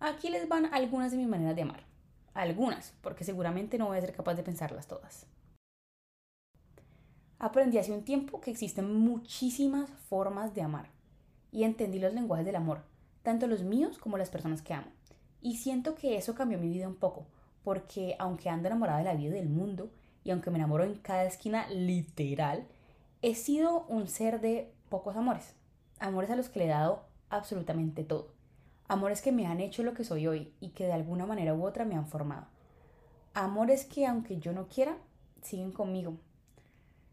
aquí 0.01 0.29
les 0.29 0.49
van 0.49 0.75
algunas 0.75 1.13
de 1.13 1.19
mis 1.19 1.29
maneras 1.29 1.55
de 1.55 1.63
amar. 1.63 1.85
Algunas, 2.35 2.95
porque 3.01 3.23
seguramente 3.23 3.79
no 3.79 3.87
voy 3.87 3.99
a 3.99 4.01
ser 4.01 4.13
capaz 4.13 4.35
de 4.35 4.43
pensarlas 4.43 4.89
todas 4.89 5.25
aprendí 7.39 7.79
hace 7.79 7.93
un 7.93 8.05
tiempo 8.05 8.41
que 8.41 8.51
existen 8.51 8.93
muchísimas 8.93 9.89
formas 10.11 10.53
de 10.53 10.61
amar 10.61 11.00
y 11.53 11.65
entendí 11.65 11.99
los 11.99 12.15
lenguajes 12.15 12.47
del 12.47 12.57
amor, 12.57 12.83
tanto 13.23 13.47
los 13.47 13.63
míos 13.63 13.99
como 13.99 14.19
las 14.19 14.31
personas 14.31 14.63
que 14.63 14.75
amo. 14.75 14.89
Y 15.43 15.57
siento 15.57 15.95
que 15.95 16.17
eso 16.17 16.35
cambió 16.35 16.59
mi 16.59 16.69
vida 16.69 16.89
un 16.89 16.97
poco, 16.97 17.27
porque 17.65 18.17
aunque 18.19 18.49
ando 18.49 18.69
enamorada 18.69 18.99
de 18.99 19.05
la 19.05 19.15
vida 19.15 19.29
y 19.29 19.41
del 19.41 19.49
mundo, 19.49 19.91
y 20.25 20.31
aunque 20.31 20.51
me 20.51 20.59
enamoro 20.59 20.85
en 20.85 20.97
cada 20.97 21.25
esquina 21.25 21.69
literal, 21.69 22.67
he 23.23 23.35
sido 23.35 23.87
un 23.89 24.07
ser 24.09 24.41
de 24.41 24.73
pocos 24.89 25.17
amores. 25.17 25.55
Amores 25.99 26.31
a 26.31 26.37
los 26.37 26.49
que 26.49 26.61
le 26.61 26.65
he 26.67 26.69
dado 26.69 27.05
absolutamente 27.31 28.05
todo. 28.05 28.33
Amores 28.89 29.23
que 29.23 29.33
me 29.33 29.47
han 29.47 29.61
hecho 29.61 29.83
lo 29.83 29.95
que 29.95 30.05
soy 30.05 30.27
hoy 30.27 30.53
y 30.61 30.71
que 30.71 30.87
de 30.87 30.93
alguna 30.93 31.27
manera 31.27 31.55
u 31.55 31.65
otra 31.65 31.85
me 31.85 31.95
han 31.95 32.07
formado. 32.07 32.47
Amores 33.35 33.85
que 33.85 34.07
aunque 34.07 34.39
yo 34.39 34.53
no 34.53 34.67
quiera, 34.67 34.97
siguen 35.43 35.73
conmigo, 35.73 36.17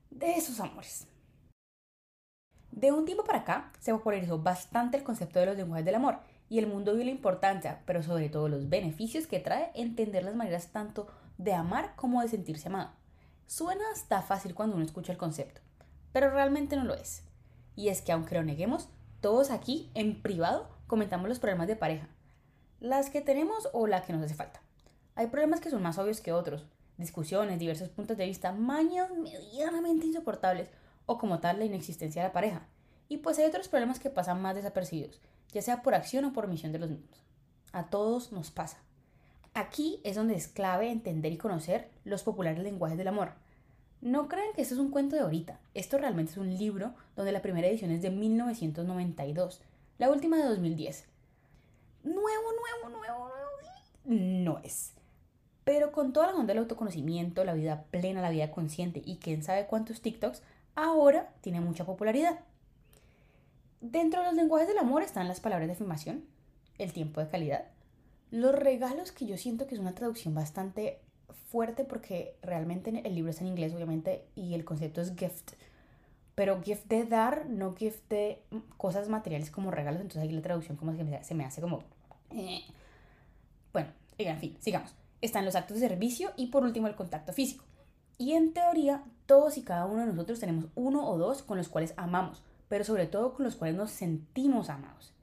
de 0.10 0.34
esos 0.34 0.60
amores. 0.60 1.08
De 2.72 2.92
un 2.92 3.06
tiempo 3.06 3.24
para 3.24 3.40
acá 3.40 3.72
se 3.80 3.94
popularizó 3.94 4.40
bastante 4.40 4.98
el 4.98 5.04
concepto 5.04 5.40
de 5.40 5.48
los 5.48 5.58
lenguajes 5.58 5.86
del 5.86 5.96
amor 5.96 6.20
y 6.50 6.60
el 6.60 6.68
mundo 6.68 6.94
vio 6.94 7.04
la 7.04 7.12
importancia, 7.12 7.82
pero 7.86 8.04
sobre 8.04 8.30
todo 8.30 8.50
los 8.50 8.70
beneficios 8.70 9.28
que 9.28 9.40
trae 9.40 9.72
entender 9.74 10.24
las 10.24 10.36
maneras 10.36 10.68
tanto 10.68 11.08
de 11.38 11.54
amar 11.54 11.96
como 11.96 12.22
de 12.22 12.30
sentirse 12.30 12.68
amado. 12.68 12.92
Suena 13.48 13.84
hasta 13.94 14.22
fácil 14.22 14.54
cuando 14.54 14.76
uno 14.76 14.86
escucha 14.86 15.12
el 15.12 15.18
concepto, 15.18 15.62
pero 16.12 16.30
realmente 16.30 16.76
no 16.76 16.84
lo 16.84 16.94
es. 16.94 17.24
Y 17.76 17.90
es 17.90 18.02
que 18.02 18.12
aunque 18.12 18.36
lo 18.36 18.44
neguemos, 18.44 18.90
todos 19.22 19.52
aquí 19.52 19.90
en 19.94 20.22
privado 20.22 20.70
comentamos 20.88 21.30
los 21.30 21.40
problemas 21.40 21.68
de 21.68 21.76
pareja, 21.76 22.08
las 22.80 23.10
que 23.10 23.22
tenemos 23.22 23.70
o 23.74 23.88
la 23.88 24.04
que 24.04 24.14
nos 24.14 24.24
hace 24.24 24.36
falta. 24.36 24.62
Hay 25.16 25.28
problemas 25.28 25.60
que 25.60 25.70
son 25.70 25.82
más 25.82 25.98
obvios 25.98 26.22
que 26.22 26.34
otros, 26.34 26.66
discusiones, 26.98 27.60
diversos 27.60 27.90
puntos 27.90 28.18
de 28.18 28.26
vista, 28.26 28.52
mañas 28.52 29.10
medianamente 29.12 30.06
insoportables 30.06 30.70
o 31.08 31.18
como 31.18 31.40
tal 31.40 31.58
la 31.58 31.66
inexistencia 31.66 32.22
de 32.22 32.28
la 32.28 32.34
pareja. 32.34 32.68
Y 33.10 33.18
pues 33.18 33.40
hay 33.40 33.46
otros 33.46 33.68
problemas 33.68 34.00
que 34.00 34.12
pasan 34.12 34.40
más 34.42 34.56
desapercibidos, 34.56 35.20
ya 35.52 35.64
sea 35.64 35.82
por 35.82 35.96
acción 35.96 36.26
o 36.26 36.34
por 36.34 36.46
omisión 36.46 36.72
de 36.72 36.80
los 36.80 36.92
mismos. 36.92 37.24
A 37.72 37.90
todos 37.90 38.32
nos 38.32 38.52
pasa. 38.52 38.78
Aquí 39.56 40.00
es 40.04 40.16
donde 40.16 40.36
es 40.36 40.48
clave 40.48 40.92
entender 40.92 41.32
y 41.34 41.38
conocer 41.38 41.90
los 42.04 42.22
populares 42.22 42.62
lenguajes 42.62 42.98
del 42.98 43.08
amor. 43.08 43.32
No 44.02 44.28
crean 44.28 44.54
que 44.56 44.62
esto 44.62 44.76
es 44.76 44.80
un 44.80 44.92
cuento 44.92 45.16
de 45.16 45.24
ahorita, 45.24 45.60
esto 45.74 45.98
realmente 45.98 46.34
es 46.34 46.38
un 46.38 46.56
libro 46.56 46.94
donde 47.16 47.32
la 47.32 47.42
primera 47.42 47.68
edición 47.68 47.90
es 47.90 48.04
de 48.04 48.12
1992, 48.12 49.62
la 49.98 50.12
última 50.12 50.38
de 50.38 50.44
2010. 50.44 51.06
Nuevo, 52.04 52.22
nuevo, 52.22 52.98
nuevo, 52.98 53.30
nuevo. 53.30 53.48
No 54.08 54.60
es 54.64 54.94
Pero 55.64 55.92
con 55.92 56.14
toda 56.14 56.28
la 56.28 56.36
onda 56.36 56.54
del 56.54 56.60
autoconocimiento, 56.60 57.44
la 57.44 57.54
vida 57.54 57.84
plena, 57.92 58.22
la 58.22 58.30
vida 58.30 58.52
consciente 58.52 59.02
y 59.04 59.18
quién 59.18 59.44
sabe 59.44 59.66
cuántos 59.66 60.02
TikToks, 60.02 60.42
ahora 60.78 61.34
tiene 61.42 61.60
mucha 61.60 61.86
popularidad. 61.86 62.40
Dentro 63.82 64.22
de 64.22 64.28
los 64.28 64.36
lenguajes 64.36 64.68
del 64.68 64.78
amor 64.78 65.02
están 65.02 65.28
las 65.28 65.42
palabras 65.42 65.68
de 65.68 65.74
afirmación, 65.74 66.24
el 66.78 66.94
tiempo 66.94 67.20
de 67.20 67.28
calidad, 67.28 67.66
los 68.32 68.56
regalos 68.56 69.12
que 69.12 69.26
yo 69.26 69.38
siento 69.38 69.68
que 69.68 69.76
es 69.76 69.82
una 69.82 69.96
traducción 69.96 70.34
bastante 70.34 71.00
fuerte 71.50 71.84
porque 71.84 72.36
realmente 72.42 73.02
el 73.04 73.16
libro 73.16 73.32
está 73.32 73.44
en 73.44 73.50
inglés 73.50 73.74
obviamente 73.74 74.26
y 74.36 74.54
el 74.54 74.66
concepto 74.66 75.02
es 75.02 75.16
gift, 75.16 75.54
pero 76.36 76.62
gift 76.62 76.86
de 76.86 77.06
dar, 77.06 77.48
no 77.50 77.76
gift 77.76 78.08
de 78.10 78.42
cosas 78.78 79.10
materiales 79.10 79.50
como 79.50 79.72
regalos, 79.72 80.02
entonces 80.02 80.22
ahí 80.22 80.32
la 80.32 80.42
traducción 80.42 80.78
como 80.78 80.96
se 80.96 81.34
me 81.34 81.46
hace 81.46 81.62
como... 81.62 81.84
Eh. 82.32 82.62
Bueno, 83.74 83.90
en 84.18 84.40
fin, 84.40 84.58
sigamos. 84.60 84.94
Están 85.22 85.46
los 85.46 85.56
actos 85.56 85.80
de 85.80 85.88
servicio 85.88 86.32
y 86.36 86.48
por 86.48 86.64
último 86.64 86.88
el 86.88 86.96
contacto 86.96 87.34
físico. 87.34 87.64
Y 88.18 88.34
en 88.34 88.54
teoría, 88.54 89.04
todos 89.26 89.58
y 89.58 89.64
cada 89.64 89.86
uno 89.86 90.02
de 90.02 90.08
nosotros 90.08 90.40
tenemos 90.40 90.66
uno 90.76 91.08
o 91.08 91.18
dos 91.18 91.44
con 91.44 91.58
los 91.58 91.70
cuales 91.70 91.94
amamos, 91.98 92.42
pero 92.68 92.84
sobre 92.84 93.06
todo 93.06 93.34
con 93.34 93.46
los 93.46 93.56
cuales 93.56 93.78
nos 93.78 93.92
sentimos 93.92 94.70
amados. 94.70 95.14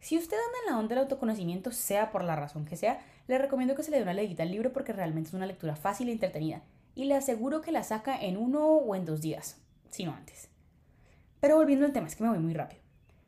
Si 0.00 0.18
usted 0.18 0.36
anda 0.36 0.58
en 0.64 0.72
la 0.72 0.78
onda 0.78 0.88
del 0.90 1.04
autoconocimiento, 1.04 1.70
sea 1.70 2.10
por 2.10 2.24
la 2.24 2.34
razón 2.34 2.64
que 2.64 2.76
sea, 2.76 3.00
le 3.28 3.38
recomiendo 3.38 3.74
que 3.74 3.82
se 3.82 3.90
le 3.90 3.98
dé 3.98 4.02
una 4.02 4.14
leída 4.14 4.42
al 4.42 4.50
libro 4.50 4.72
porque 4.72 4.92
realmente 4.92 5.28
es 5.28 5.34
una 5.34 5.46
lectura 5.46 5.76
fácil 5.76 6.08
e 6.08 6.12
entretenida. 6.12 6.62
Y 6.94 7.04
le 7.04 7.14
aseguro 7.14 7.60
que 7.60 7.72
la 7.72 7.84
saca 7.84 8.20
en 8.20 8.36
uno 8.36 8.66
o 8.66 8.94
en 8.96 9.04
dos 9.04 9.20
días, 9.20 9.58
si 9.90 10.04
no 10.04 10.12
antes. 10.12 10.48
Pero 11.40 11.56
volviendo 11.56 11.86
al 11.86 11.92
tema, 11.92 12.06
es 12.06 12.16
que 12.16 12.24
me 12.24 12.30
voy 12.30 12.38
muy 12.38 12.54
rápido. 12.54 12.82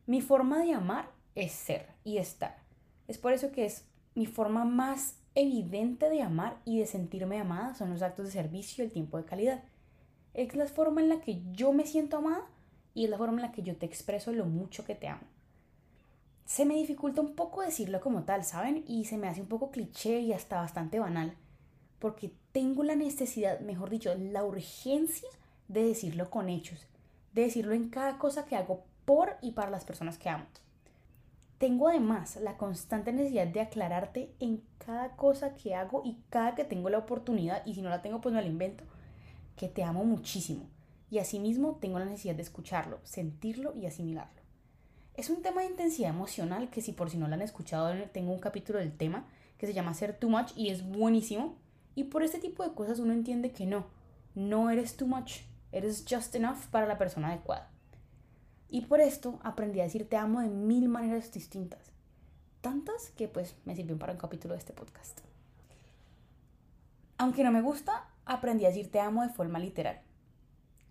Mi 0.07 0.21
forma 0.21 0.63
de 0.63 0.73
amar 0.73 1.11
es 1.35 1.53
ser 1.53 1.89
y 2.05 2.19
estar. 2.19 2.57
Es 3.07 3.19
por 3.19 3.33
eso 3.33 3.53
que 3.53 3.67
es 3.67 3.87
mi 4.15 4.27
forma 4.27 4.65
más 4.65 5.17
evidente 5.35 6.09
de 6.09 6.23
amar 6.23 6.61
y 6.65 6.79
de 6.79 6.87
sentirme 6.87 7.41
amada 7.41 7.75
son 7.75 7.91
los 7.91 8.03
actos 8.03 8.27
de 8.27 8.33
servicio 8.33 8.83
y 8.83 8.87
el 8.87 8.93
tiempo 8.93 9.17
de 9.17 9.25
calidad. 9.25 9.63
Es 10.33 10.55
la 10.55 10.67
forma 10.67 11.01
en 11.01 11.09
la 11.09 11.21
que 11.21 11.43
yo 11.53 11.73
me 11.73 11.87
siento 11.87 12.19
amada 12.19 12.47
y 12.95 13.05
es 13.05 13.11
la 13.11 13.19
forma 13.19 13.37
en 13.37 13.43
la 13.43 13.53
que 13.53 13.63
yo 13.63 13.77
te 13.77 13.87
expreso 13.87 14.33
lo 14.33 14.47
mucho 14.47 14.85
que 14.85 14.95
te 14.95 15.09
amo. 15.09 15.23
Se 16.45 16.65
me 16.65 16.75
dificulta 16.75 17.21
un 17.21 17.35
poco 17.35 17.63
decirlo 17.63 18.01
como 18.01 18.25
tal, 18.25 18.45
¿saben? 18.45 18.85
Y 18.87 19.07
se 19.07 19.17
me 19.17 19.29
hace 19.29 19.41
un 19.41 19.49
poco 19.49 19.71
cliché 19.71 20.21
y 20.21 20.33
hasta 20.33 20.61
bastante 20.61 21.01
banal, 21.01 21.35
porque 21.99 22.33
tengo 22.53 22.85
la 22.85 22.95
necesidad, 22.95 23.61
mejor 23.61 23.91
dicho, 23.91 24.15
la 24.15 24.45
urgencia 24.45 25.29
de 25.69 25.85
decirlo 25.85 26.31
con 26.31 26.51
hechos, 26.51 26.87
de 27.33 27.43
decirlo 27.43 27.73
en 27.73 27.89
cada 27.89 28.19
cosa 28.19 28.45
que 28.45 28.57
hago 28.57 28.85
por 29.05 29.37
y 29.41 29.53
para 29.53 29.71
las 29.71 29.85
personas 29.85 30.19
que 30.19 30.29
amo. 30.29 30.45
Tengo 31.65 31.89
además 31.89 32.37
la 32.43 32.59
constante 32.59 33.11
necesidad 33.11 33.47
de 33.47 33.63
aclararte 33.63 34.35
en 34.39 34.61
cada 34.77 35.17
cosa 35.17 35.55
que 35.55 35.75
hago 35.75 36.03
y 36.05 36.19
cada 36.29 36.55
que 36.55 36.65
tengo 36.65 36.91
la 36.91 36.99
oportunidad, 36.99 37.65
y 37.65 37.73
si 37.73 37.81
no 37.81 37.89
la 37.89 38.03
tengo 38.03 38.21
pues 38.21 38.35
me 38.35 38.43
la 38.43 38.49
invento, 38.49 38.85
que 39.57 39.69
te 39.69 39.83
amo 39.83 40.05
muchísimo 40.05 40.69
y 41.09 41.21
asimismo 41.21 41.79
tengo 41.81 41.99
la 41.99 42.05
necesidad 42.05 42.35
de 42.35 42.43
escucharlo, 42.43 43.01
sentirlo 43.03 43.75
y 43.75 43.87
asimilarlo. 43.87 44.43
Es 45.15 45.31
un 45.31 45.41
tema 45.41 45.63
de 45.63 45.69
intensidad 45.69 46.11
emocional 46.11 46.69
que 46.69 46.83
si 46.83 46.93
por 46.93 47.09
si 47.09 47.17
no 47.17 47.29
lo 47.29 47.33
han 47.33 47.41
escuchado, 47.41 47.95
tengo 48.13 48.35
un 48.35 48.41
capítulo 48.41 48.79
del 48.79 48.95
tema 48.95 49.27
que 49.57 49.67
se 49.67 49.73
llama 49.73 49.95
Ser 49.95 50.19
Too 50.19 50.29
Much 50.29 50.53
y 50.57 50.69
es 50.69 50.87
buenísimo. 50.87 51.57
Y 51.95 52.05
por 52.05 52.23
este 52.23 52.41
tipo 52.41 52.63
de 52.63 52.75
cosas 52.75 52.99
uno 52.99 53.15
entiende 53.15 53.53
que 53.53 53.65
no, 53.65 53.87
no 54.35 54.69
eres 54.69 54.99
too 54.99 55.07
much, 55.07 55.37
eres 55.73 56.05
just 56.07 56.35
enough 56.35 56.67
para 56.71 56.87
la 56.87 56.99
persona 56.99 57.29
adecuada. 57.29 57.71
Y 58.75 58.83
por 58.87 59.01
esto 59.01 59.39
aprendí 59.45 59.79
a 59.79 59.85
decir 59.85 60.09
te 60.09 60.17
amo 60.17 60.41
de 60.41 60.49
mil 60.49 60.89
maneras 60.89 61.31
distintas. 61.31 61.93
Tantas 62.61 63.11
que 63.11 63.29
pues 63.29 63.55
me 63.65 63.77
sirvió 63.77 63.99
para 63.99 64.13
un 64.13 64.19
capítulo 64.19 64.55
de 64.55 64.59
este 64.59 64.73
podcast. 64.73 65.21
Aunque 67.19 67.45
no 67.45 67.53
me 67.53 67.61
gusta, 67.63 68.09
aprendí 68.25 68.65
a 68.65 68.69
decir 68.69 68.91
te 68.91 68.99
amo 68.99 69.23
de 69.23 69.29
forma 69.29 69.59
literal 69.59 70.01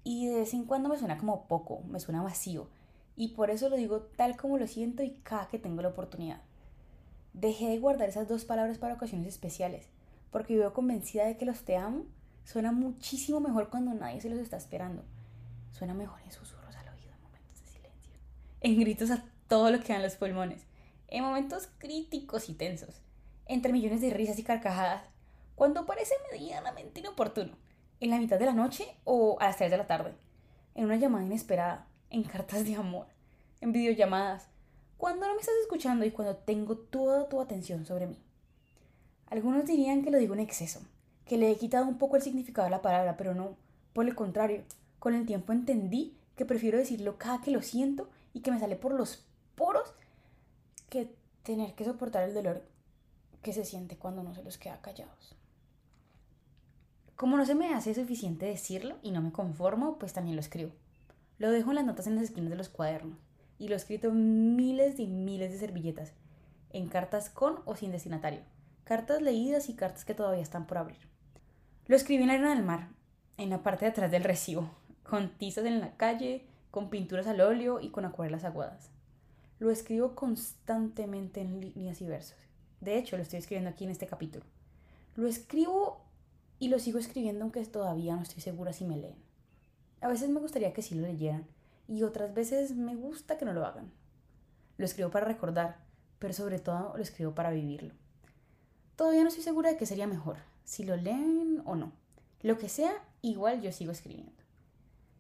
y 0.04 0.28
de 0.28 0.40
vez 0.40 0.54
en 0.54 0.66
cuando 0.66 0.90
me 0.90 0.98
suena 0.98 1.18
como 1.18 1.48
poco, 1.48 1.82
me 1.88 2.00
suena 2.00 2.22
vacío. 2.22 2.68
Y 3.16 3.30
por 3.30 3.50
eso 3.50 3.70
lo 3.70 3.76
digo 3.76 4.02
tal 4.02 4.38
como 4.38 4.58
lo 4.58 4.68
siento 4.68 5.04
y 5.04 5.12
cada 5.24 5.48
que 5.48 5.60
tengo 5.60 5.82
la 5.82 5.90
oportunidad. 5.90 6.42
Dejé 7.34 7.70
de 7.70 7.80
guardar 7.80 8.10
esas 8.10 8.28
dos 8.28 8.46
palabras 8.46 8.78
para 8.78 8.96
ocasiones 8.96 9.28
especiales, 9.28 9.88
porque 10.32 10.56
vivo 10.56 10.74
convencida 10.74 11.26
de 11.26 11.38
que 11.38 11.46
los 11.46 11.64
te 11.64 11.78
amo 11.78 12.06
suena 12.44 12.72
muchísimo 12.72 13.40
mejor 13.40 13.70
cuando 13.70 13.94
nadie 13.94 14.22
se 14.22 14.30
los 14.30 14.40
está 14.40 14.58
esperando. 14.58 15.04
Suena 15.72 15.94
mejor 15.94 16.20
en 16.26 16.32
susurros 16.32 16.76
al 16.76 16.90
oído, 16.90 17.12
en 17.14 17.24
momentos 17.24 17.62
de 17.62 17.68
silencio, 17.68 18.20
en 18.64 18.80
gritos 18.80 19.12
a 19.12 19.24
todo 19.50 19.70
lo 19.70 19.82
que 19.82 19.92
dan 19.92 20.02
los 20.02 20.16
pulmones, 20.16 20.62
en 21.10 21.24
momentos 21.24 21.68
críticos 21.78 22.48
y 22.50 22.54
tensos, 22.54 23.02
entre 23.46 23.74
millones 23.74 24.00
de 24.00 24.10
risas 24.10 24.40
y 24.40 24.44
carcajadas, 24.44 25.04
cuando 25.56 25.86
parece 25.86 26.14
medianamente 26.32 27.02
inoportuno 27.02 27.52
en 28.00 28.10
la 28.10 28.18
mitad 28.18 28.40
de 28.40 28.46
la 28.46 28.54
noche 28.54 28.88
o 29.04 29.38
a 29.42 29.48
las 29.48 29.58
3 29.58 29.70
de 29.70 29.78
la 29.78 29.86
tarde, 29.86 30.14
en 30.76 30.86
una 30.86 30.96
llamada 30.96 31.26
inesperada, 31.26 31.88
en 32.10 32.24
cartas 32.24 32.64
de 32.64 32.76
amor, 32.76 33.08
en 33.60 33.74
videollamadas, 33.74 34.48
cuando 34.98 35.28
no 35.28 35.36
me 35.36 35.42
estás 35.42 35.56
escuchando 35.62 36.06
y 36.06 36.12
cuando 36.12 36.38
tengo 36.38 36.78
toda 36.78 37.28
tu 37.28 37.42
atención 37.42 37.86
sobre 37.86 38.08
mí. 38.08 38.18
Algunos 39.28 39.66
dirían 39.66 40.04
que 40.04 40.12
lo 40.12 40.18
digo 40.18 40.34
en 40.36 40.40
exceso, 40.40 40.82
que 41.26 41.38
le 41.38 41.52
he 41.52 41.58
quitado 41.58 41.86
un 41.86 41.98
poco 41.98 42.16
el 42.16 42.22
significado 42.22 42.68
a 42.68 42.72
la 42.72 42.82
palabra, 42.82 43.18
pero 43.18 43.36
no, 43.36 43.58
por 43.92 44.06
el 44.06 44.16
contrario, 44.16 44.64
con 45.00 45.14
el 45.16 45.26
tiempo 45.26 45.52
entendí 45.52 46.16
que 46.38 46.46
prefiero 46.46 46.78
decirlo 46.78 47.18
cada 47.18 47.42
que 47.42 47.52
lo 47.52 47.62
siento 47.62 48.10
y 48.34 48.42
que 48.42 48.52
me 48.52 48.60
sale 48.60 48.76
por 48.76 48.94
los 48.94 49.26
poros 49.56 49.94
que 50.90 51.16
tener 51.44 51.76
que 51.76 51.86
soportar 51.86 52.24
el 52.24 52.34
dolor 52.34 52.64
que 53.42 53.54
se 53.54 53.66
siente 53.66 53.98
cuando 53.98 54.24
no 54.24 54.34
se 54.34 54.44
los 54.44 54.58
queda 54.58 54.82
callados. 54.82 55.36
Como 57.16 57.38
no 57.38 57.46
se 57.46 57.56
me 57.56 57.74
hace 57.74 57.94
suficiente 57.94 58.46
decirlo 58.46 58.96
y 59.02 59.12
no 59.12 59.22
me 59.22 59.32
conformo, 59.32 60.00
pues 60.00 60.14
también 60.14 60.36
lo 60.36 60.42
escribo. 60.42 60.72
Lo 61.38 61.52
dejo 61.52 61.70
en 61.70 61.76
las 61.76 61.86
notas 61.86 62.08
en 62.08 62.16
las 62.16 62.26
esquinas 62.26 62.50
de 62.50 62.56
los 62.56 62.70
cuadernos 62.70 63.18
y 63.60 63.68
lo 63.68 63.76
he 63.76 63.78
escrito 63.78 64.12
miles 64.12 65.00
y 65.00 65.08
miles 65.08 65.52
de 65.52 65.60
servilletas, 65.60 66.14
en 66.72 66.90
cartas 66.90 67.30
con 67.30 67.60
o 67.66 67.76
sin 67.76 67.92
destinatario, 67.92 68.42
cartas 68.84 69.22
leídas 69.22 69.70
y 69.70 69.76
cartas 69.76 70.06
que 70.06 70.16
todavía 70.16 70.42
están 70.42 70.66
por 70.66 70.80
abrir. 70.80 71.08
Lo 71.86 71.96
escribí 71.96 72.24
en 72.24 72.28
la 72.30 72.34
arena 72.34 72.56
del 72.56 72.64
mar, 72.64 72.90
en 73.38 73.50
la 73.50 73.62
parte 73.62 73.86
de 73.86 73.92
atrás 73.92 74.12
del 74.12 74.24
recibo, 74.24 74.70
con 75.04 75.30
tizas 75.38 75.66
en 75.66 75.80
la 75.80 75.96
calle, 75.96 76.48
con 76.74 76.90
pinturas 76.90 77.28
al 77.28 77.40
óleo 77.40 77.80
y 77.80 77.90
con 77.90 78.04
acuarelas 78.04 78.46
aguadas. 78.46 78.90
Lo 79.60 79.70
escribo 79.70 80.16
constantemente 80.16 81.40
en 81.40 81.62
líneas 81.62 82.02
y 82.02 82.08
versos. 82.08 82.40
De 82.82 82.98
hecho, 82.98 83.16
lo 83.16 83.22
estoy 83.22 83.38
escribiendo 83.38 83.70
aquí 83.70 83.84
en 83.84 83.92
este 83.92 84.08
capítulo. 84.08 84.44
Lo 85.16 85.28
escribo 85.28 86.02
y 86.58 86.70
lo 86.70 86.80
sigo 86.80 86.98
escribiendo 86.98 87.44
aunque 87.44 87.64
todavía 87.68 88.16
no 88.16 88.24
estoy 88.24 88.42
segura 88.42 88.74
si 88.74 88.86
me 88.86 88.98
leen. 88.98 89.14
A 90.02 90.08
veces 90.08 90.30
me 90.30 90.40
gustaría 90.40 90.74
que 90.74 90.82
sí 90.82 90.96
lo 90.96 91.06
leyeran 91.06 91.46
y 91.88 92.02
otras 92.02 92.34
veces 92.34 92.76
me 92.76 92.96
gusta 92.96 93.38
que 93.38 93.46
no 93.46 93.54
lo 93.54 93.68
hagan. 93.68 93.92
Lo 94.78 94.86
escribo 94.86 95.12
para 95.12 95.28
recordar, 95.28 95.78
pero 96.18 96.34
sobre 96.34 96.58
todo 96.58 96.98
lo 96.98 97.04
escribo 97.04 97.36
para 97.36 97.52
vivirlo. 97.52 97.94
Todavía 98.96 99.22
no 99.22 99.28
estoy 99.28 99.44
segura 99.44 99.70
de 99.70 99.78
qué 99.78 99.86
sería 99.86 100.08
mejor, 100.08 100.38
si 100.64 100.84
lo 100.84 100.96
leen 100.96 101.62
o 101.66 101.76
no. 101.76 101.92
Lo 102.42 102.58
que 102.58 102.68
sea, 102.68 102.94
igual 103.22 103.62
yo 103.62 103.72
sigo 103.72 103.92
escribiendo. 103.92 104.43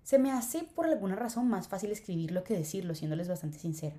Se 0.04 0.20
me 0.20 0.32
hace 0.32 0.64
por 0.64 0.86
alguna 0.86 1.16
razón 1.16 1.48
más 1.48 1.68
fácil 1.68 1.92
escribirlo 1.92 2.44
que 2.44 2.58
decirlo, 2.58 2.96
siéndoles 2.96 3.28
bastante 3.28 3.60
sincera. 3.60 3.96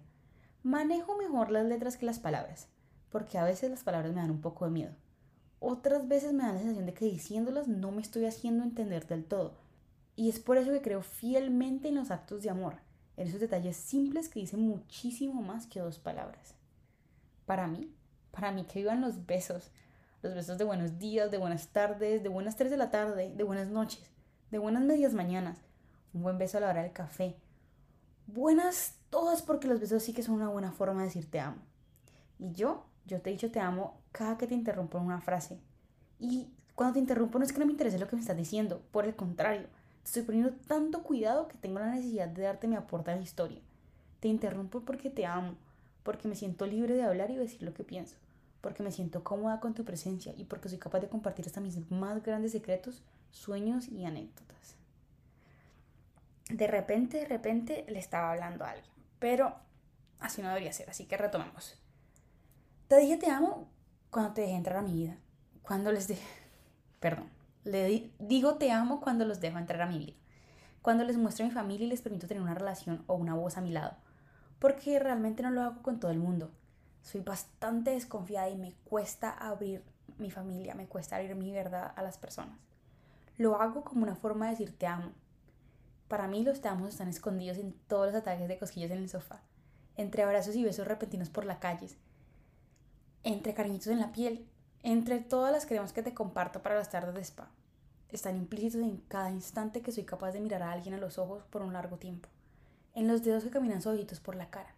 Manejo 0.63 1.17
mejor 1.17 1.51
las 1.51 1.67
letras 1.67 1.97
que 1.97 2.07
las 2.07 2.19
palabras, 2.19 2.69
porque 3.11 3.39
a 3.39 3.45
veces 3.45 3.71
las 3.71 3.85
palabras 3.85 4.13
me 4.13 4.21
dan 4.21 4.31
un 4.31 4.41
poco 4.41 4.65
de 4.65 4.71
miedo 4.71 4.95
otras 5.67 6.09
veces 6.09 6.35
me 6.35 6.43
da 6.43 6.53
la 6.53 6.59
sensación 6.59 6.85
de 6.85 6.93
que 6.93 7.07
diciéndolas 7.07 7.69
no 7.69 7.91
me 7.91 8.03
estoy 8.03 8.27
haciendo 8.27 8.65
entender 8.65 9.07
del 9.07 9.25
todo. 9.25 9.55
Y 10.15 10.29
es 10.29 10.39
por 10.39 10.59
eso 10.59 10.71
que 10.71 10.83
creo 10.83 11.03
fielmente 11.03 11.89
en 11.89 11.95
los 11.95 12.11
actos 12.11 12.43
de 12.43 12.51
amor, 12.51 12.77
en 13.17 13.29
esos 13.29 13.41
detalles 13.41 13.77
simples 13.77 14.29
que 14.29 14.41
dicen 14.41 14.61
muchísimo 14.61 15.41
más 15.41 15.67
que 15.67 15.81
dos 15.81 15.99
palabras. 15.99 16.55
Para 17.47 17.67
mí, 17.67 17.91
para 18.31 18.53
mí 18.53 18.65
que 18.65 18.81
vivan 18.81 19.01
los 19.01 19.25
besos, 19.25 19.71
los 20.23 20.35
besos 20.35 20.59
de 20.59 20.65
buenos 20.65 20.99
días, 20.99 21.31
de 21.31 21.39
buenas 21.39 21.69
tardes, 21.69 22.23
de 22.23 22.29
buenas 22.29 22.57
tres 22.57 22.71
de 22.71 22.77
la 22.77 22.91
tarde, 22.91 23.33
de 23.35 23.45
buenas 23.45 23.69
noches, 23.69 24.11
de 24.51 24.59
buenas 24.59 24.83
medias 24.83 25.15
mañanas, 25.15 25.59
un 26.15 26.23
buen 26.23 26.39
beso 26.39 26.57
a 26.59 26.61
la 26.61 26.71
hora 26.71 26.83
del 26.83 26.93
café. 26.93 27.37
Buenas 28.27 28.95
todas 29.11 29.43
porque 29.43 29.69
los 29.69 29.81
besos 29.81 30.03
sí 30.03 30.15
que 30.15 30.23
son 30.23 30.37
una 30.37 30.49
buena 30.49 30.73
forma 30.73 31.01
de 31.01 31.09
decir 31.09 31.31
te 31.31 31.41
amo. 31.41 31.59
Y 32.39 32.53
yo 32.53 32.85
yo 33.07 33.21
te 33.21 33.31
he 33.31 33.33
dicho 33.33 33.51
te 33.51 33.61
amo 33.61 34.01
cada 34.13 34.39
que 34.39 34.47
te 34.47 34.55
interrumpo 34.55 34.99
en 34.99 35.05
una 35.05 35.21
frase. 35.21 35.59
Y 36.19 36.49
cuando 36.75 36.95
te 36.95 37.01
interrumpo 37.01 37.39
no 37.39 37.45
es 37.45 37.53
que 37.53 37.59
no 37.59 37.67
me 37.67 37.73
interese 37.73 37.99
lo 37.99 38.09
que 38.09 38.17
me 38.17 38.23
estás 38.23 38.37
diciendo, 38.37 38.83
por 38.93 39.05
el 39.05 39.15
contrario, 39.15 39.67
estoy 40.05 40.23
poniendo 40.23 40.53
tanto 40.67 41.03
cuidado 41.03 41.49
que 41.49 41.59
tengo 41.59 41.81
la 41.81 41.91
necesidad 41.91 42.29
de 42.29 42.43
darte 42.43 42.69
mi 42.69 42.77
aporte 42.77 43.11
a 43.11 43.17
la 43.17 43.23
historia. 43.23 43.61
Te 44.21 44.29
interrumpo 44.29 44.81
porque 44.81 45.11
te 45.11 45.27
amo, 45.27 45.55
porque 46.03 46.29
me 46.29 46.35
siento 46.35 46.67
libre 46.67 46.95
de 46.95 47.03
hablar 47.03 47.31
y 47.31 47.37
decir 47.37 47.63
lo 47.63 47.75
que 47.75 47.85
pienso, 47.85 48.17
porque 48.61 48.83
me 48.83 48.91
siento 48.91 49.23
cómoda 49.23 49.61
con 49.61 49.75
tu 49.75 49.85
presencia 49.85 50.33
y 50.37 50.45
porque 50.45 50.69
soy 50.69 50.79
capaz 50.79 51.01
de 51.01 51.09
compartir 51.09 51.47
hasta 51.47 51.61
mis 51.61 51.91
más 51.91 52.23
grandes 52.23 52.53
secretos, 52.53 53.03
sueños 53.31 53.89
y 53.89 54.05
anécdotas. 54.05 54.77
De 56.49 56.67
repente, 56.67 57.19
de 57.21 57.27
repente 57.27 57.85
le 57.89 57.99
estaba 57.99 58.33
hablando 58.33 58.65
a 58.65 58.71
alguien, 58.71 58.93
pero 59.19 59.57
así 60.21 60.43
no 60.43 60.49
debería 60.49 60.73
ser, 60.73 60.91
así 60.91 61.07
que 61.07 61.17
retomemos. 61.17 61.81
Te 62.89 62.99
dije 62.99 63.17
te 63.17 63.31
amo 63.31 63.71
cuando 64.11 64.35
te 64.35 64.43
dejé 64.43 64.55
entrar 64.55 64.77
a 64.77 64.83
mi 64.83 64.93
vida, 64.93 65.17
cuando 65.63 65.91
les 65.91 66.09
de... 66.09 66.19
Perdón. 67.01 67.31
Le 67.65 68.13
digo 68.19 68.57
te 68.57 68.71
amo 68.71 69.01
cuando 69.01 69.25
los 69.25 69.41
dejo 69.41 69.59
entrar 69.59 69.83
a 69.83 69.87
mi 69.87 69.99
vida. 69.99 70.17
Cuando 70.83 71.03
les 71.05 71.17
muestro 71.17 71.47
a 71.47 71.49
mi 71.49 71.55
familia 71.55 71.87
y 71.87 71.89
les 71.89 72.03
permito 72.03 72.29
tener 72.29 72.43
una 72.43 72.55
relación 72.55 73.05
o 73.07 73.15
una 73.15 73.35
voz 73.35 73.57
a 73.57 73.63
mi 73.63 73.71
lado. 73.71 73.97
Porque 74.59 74.99
realmente 74.99 75.43
no 75.43 75.51
lo 75.51 75.63
hago 75.63 75.83
con 75.83 75.99
todo 75.99 76.11
el 76.11 76.19
mundo. 76.19 76.51
Soy 77.01 77.23
bastante 77.23 77.93
desconfiada 77.93 78.51
y 78.51 78.57
me 78.57 78.75
cuesta 78.85 79.31
abrir 79.31 79.83
mi 80.19 80.31
familia, 80.31 80.75
me 80.75 80.87
cuesta 80.87 81.17
abrir 81.17 81.35
mi 81.37 81.53
verdad 81.53 81.93
a 81.97 82.03
las 82.03 82.19
personas. 82.19 82.59
Lo 83.39 83.61
hago 83.61 83.83
como 83.83 84.03
una 84.03 84.15
forma 84.15 84.47
de 84.47 84.53
decir 84.53 84.77
te 84.77 84.87
amo. 84.87 85.13
Para 86.09 86.29
mí 86.29 86.45
los 86.45 86.61
te 86.61 86.69
amo 86.69 86.87
están 86.87 87.09
escondidos 87.09 87.59
en 87.59 87.73
todos 87.89 88.07
los 88.07 88.15
ataques 88.15 88.47
de 88.47 88.59
cosquillas 88.59 88.91
en 88.91 88.99
el 88.99 89.09
sofá, 89.09 89.41
entre 89.97 90.23
abrazos 90.23 90.55
y 90.55 90.65
besos 90.65 90.87
repentinos 90.87 91.31
por 91.31 91.45
la 91.45 91.61
calle, 91.61 91.89
entre 93.23 93.55
cariñitos 93.55 93.87
en 93.89 94.01
la 94.01 94.13
piel, 94.13 94.47
entre 94.83 95.21
todas 95.21 95.51
las 95.51 95.65
cremas 95.65 95.95
que 95.95 96.03
te 96.03 96.13
comparto 96.13 96.63
para 96.63 96.77
las 96.77 96.91
tardes 96.91 97.15
de 97.15 97.23
spa. 97.23 97.51
Están 98.11 98.37
implícitos 98.37 98.83
en 98.83 98.99
cada 99.09 99.31
instante 99.31 99.81
que 99.81 99.93
soy 99.93 100.05
capaz 100.05 100.33
de 100.33 100.41
mirar 100.41 100.63
a 100.63 100.73
alguien 100.73 100.95
a 100.95 100.99
los 100.99 101.19
ojos 101.19 101.43
por 101.45 101.63
un 101.63 101.73
largo 101.73 101.97
tiempo, 101.97 102.29
en 102.95 103.09
los 103.09 103.25
dedos 103.25 103.43
que 103.43 103.51
caminan 103.51 103.81
suavitos 103.81 104.21
por 104.21 104.37
la 104.37 104.51
cara. 104.51 104.75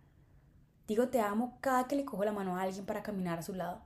Digo 0.87 1.09
te 1.09 1.21
amo 1.21 1.59
cada 1.61 1.88
que 1.88 1.97
le 1.97 2.04
cojo 2.04 2.25
la 2.25 2.33
mano 2.33 2.56
a 2.56 2.62
alguien 2.62 2.87
para 2.87 3.02
caminar 3.02 3.40
a 3.40 3.42
su 3.42 3.52
lado, 3.52 3.83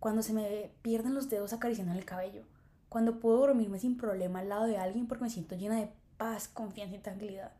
cuando 0.00 0.22
se 0.22 0.32
me 0.32 0.72
pierden 0.82 1.14
los 1.14 1.28
dedos 1.28 1.52
acariciando 1.52 1.94
el 1.94 2.04
cabello, 2.04 2.42
cuando 2.88 3.20
puedo 3.20 3.38
dormirme 3.38 3.78
sin 3.78 3.96
problema 3.96 4.40
al 4.40 4.48
lado 4.48 4.64
de 4.64 4.76
alguien 4.76 5.06
porque 5.06 5.24
me 5.24 5.30
siento 5.30 5.54
llena 5.54 5.76
de 5.76 5.90
confianza 6.52 6.96
y 6.96 7.00
tranquilidad. 7.00 7.52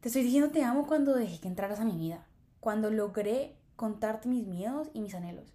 Te 0.00 0.08
estoy 0.08 0.22
diciendo 0.22 0.50
te 0.50 0.62
amo 0.62 0.86
cuando 0.86 1.14
dejé 1.14 1.40
que 1.40 1.48
entraras 1.48 1.80
a 1.80 1.84
mi 1.84 1.96
vida, 1.96 2.24
cuando 2.60 2.90
logré 2.90 3.56
contarte 3.74 4.28
mis 4.28 4.46
miedos 4.46 4.90
y 4.94 5.00
mis 5.00 5.14
anhelos. 5.14 5.52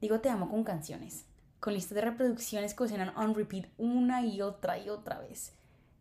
Digo 0.00 0.20
te 0.20 0.30
amo 0.30 0.48
con 0.48 0.64
canciones, 0.64 1.26
con 1.60 1.74
listas 1.74 1.96
de 1.96 2.00
reproducciones 2.00 2.72
que 2.74 2.88
suenan 2.88 3.14
on 3.16 3.34
repeat 3.34 3.68
una 3.76 4.24
y 4.24 4.40
otra 4.40 4.78
y 4.78 4.88
otra 4.88 5.18
vez, 5.20 5.52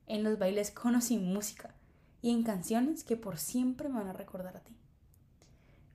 en 0.08 0.24
los 0.24 0.39
bailes 0.39 0.72
con 0.72 0.96
o 0.96 1.01
sin 1.01 1.34
música, 1.34 1.75
y 2.22 2.32
en 2.32 2.44
canciones 2.44 3.03
que 3.03 3.18
por 3.18 3.38
siempre 3.38 3.89
me 3.89 4.00
van 4.00 4.08
a 4.08 4.13
recordar 4.13 4.56
a 4.56 4.62
ti. 4.62 4.77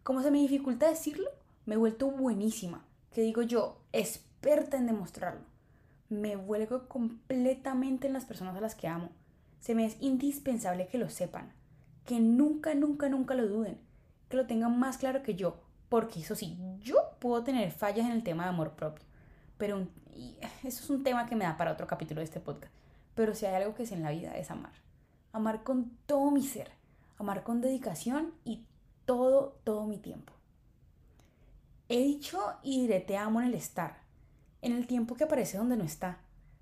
Como 0.02 0.22
se 0.22 0.30
me 0.30 0.38
dificulta 0.38 0.88
decirlo, 0.88 1.30
me 1.64 1.74
he 1.74 1.78
vuelto 1.78 2.10
buenísima, 2.10 2.84
que 3.12 3.22
digo 3.22 3.40
yo, 3.42 3.80
experta 3.92 4.76
en 4.76 4.86
demostrarlo. 4.86 5.55
Me 6.08 6.36
vuelvo 6.36 6.88
completamente 6.88 8.06
en 8.06 8.12
las 8.12 8.24
personas 8.24 8.56
a 8.56 8.60
las 8.60 8.74
que 8.74 8.88
amo. 8.88 9.10
Se 9.60 9.74
me 9.74 9.84
es 9.84 9.96
indispensable 10.00 10.86
que 10.86 10.98
lo 10.98 11.10
sepan, 11.10 11.52
que 12.04 12.20
nunca, 12.20 12.74
nunca, 12.74 13.08
nunca 13.08 13.34
lo 13.34 13.48
duden, 13.48 13.78
que 14.28 14.36
lo 14.36 14.46
tengan 14.46 14.78
más 14.78 14.98
claro 14.98 15.22
que 15.22 15.34
yo, 15.34 15.60
porque 15.88 16.20
eso 16.20 16.34
sí, 16.34 16.56
yo 16.80 16.96
puedo 17.18 17.42
tener 17.42 17.70
fallas 17.72 18.06
en 18.06 18.12
el 18.12 18.22
tema 18.22 18.44
de 18.44 18.50
amor 18.50 18.72
propio, 18.72 19.04
pero 19.58 19.86
eso 20.64 20.84
es 20.84 20.90
un 20.90 21.02
tema 21.02 21.26
que 21.26 21.36
me 21.36 21.44
da 21.44 21.56
para 21.56 21.72
otro 21.72 21.86
capítulo 21.86 22.20
de 22.20 22.24
este 22.24 22.40
podcast. 22.40 22.72
Pero 23.14 23.34
si 23.34 23.46
hay 23.46 23.54
algo 23.54 23.74
que 23.74 23.84
es 23.84 23.92
en 23.92 24.02
la 24.02 24.10
vida 24.10 24.36
es 24.36 24.50
amar. 24.50 24.72
Amar 25.32 25.62
con 25.62 25.90
todo 26.06 26.30
mi 26.30 26.42
ser, 26.42 26.70
amar 27.18 27.42
con 27.42 27.60
dedicación 27.60 28.32
y 28.44 28.64
todo, 29.04 29.58
todo 29.64 29.86
mi 29.86 29.98
tiempo. 29.98 30.32
He 31.88 31.98
dicho 31.98 32.40
y 32.62 32.82
diré 32.82 33.00
te 33.00 33.16
amo 33.16 33.40
en 33.40 33.48
el 33.48 33.54
estar, 33.54 33.98
en 34.62 34.72
el 34.72 34.86
tiempo 34.86 35.14
que 35.14 35.24
aparece 35.24 35.58
donde 35.58 35.76
no 35.76 35.84
está, 35.84 36.18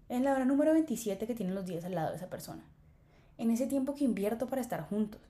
en 0.09 0.25
la 0.25 0.33
hora 0.33 0.45
número 0.45 0.73
27 0.73 1.27
que 1.27 1.35
tienen 1.35 1.55
los 1.55 1.67
días 1.67 1.85
al 1.85 1.95
lado 1.95 2.11
de 2.11 2.17
esa 2.17 2.29
persona, 2.29 2.63
en 3.39 3.51
ese 3.51 3.67
tiempo 3.67 3.95
que 3.95 4.05
invierto 4.05 4.47
para 4.47 4.61
estar 4.61 4.89
juntos, 4.89 5.21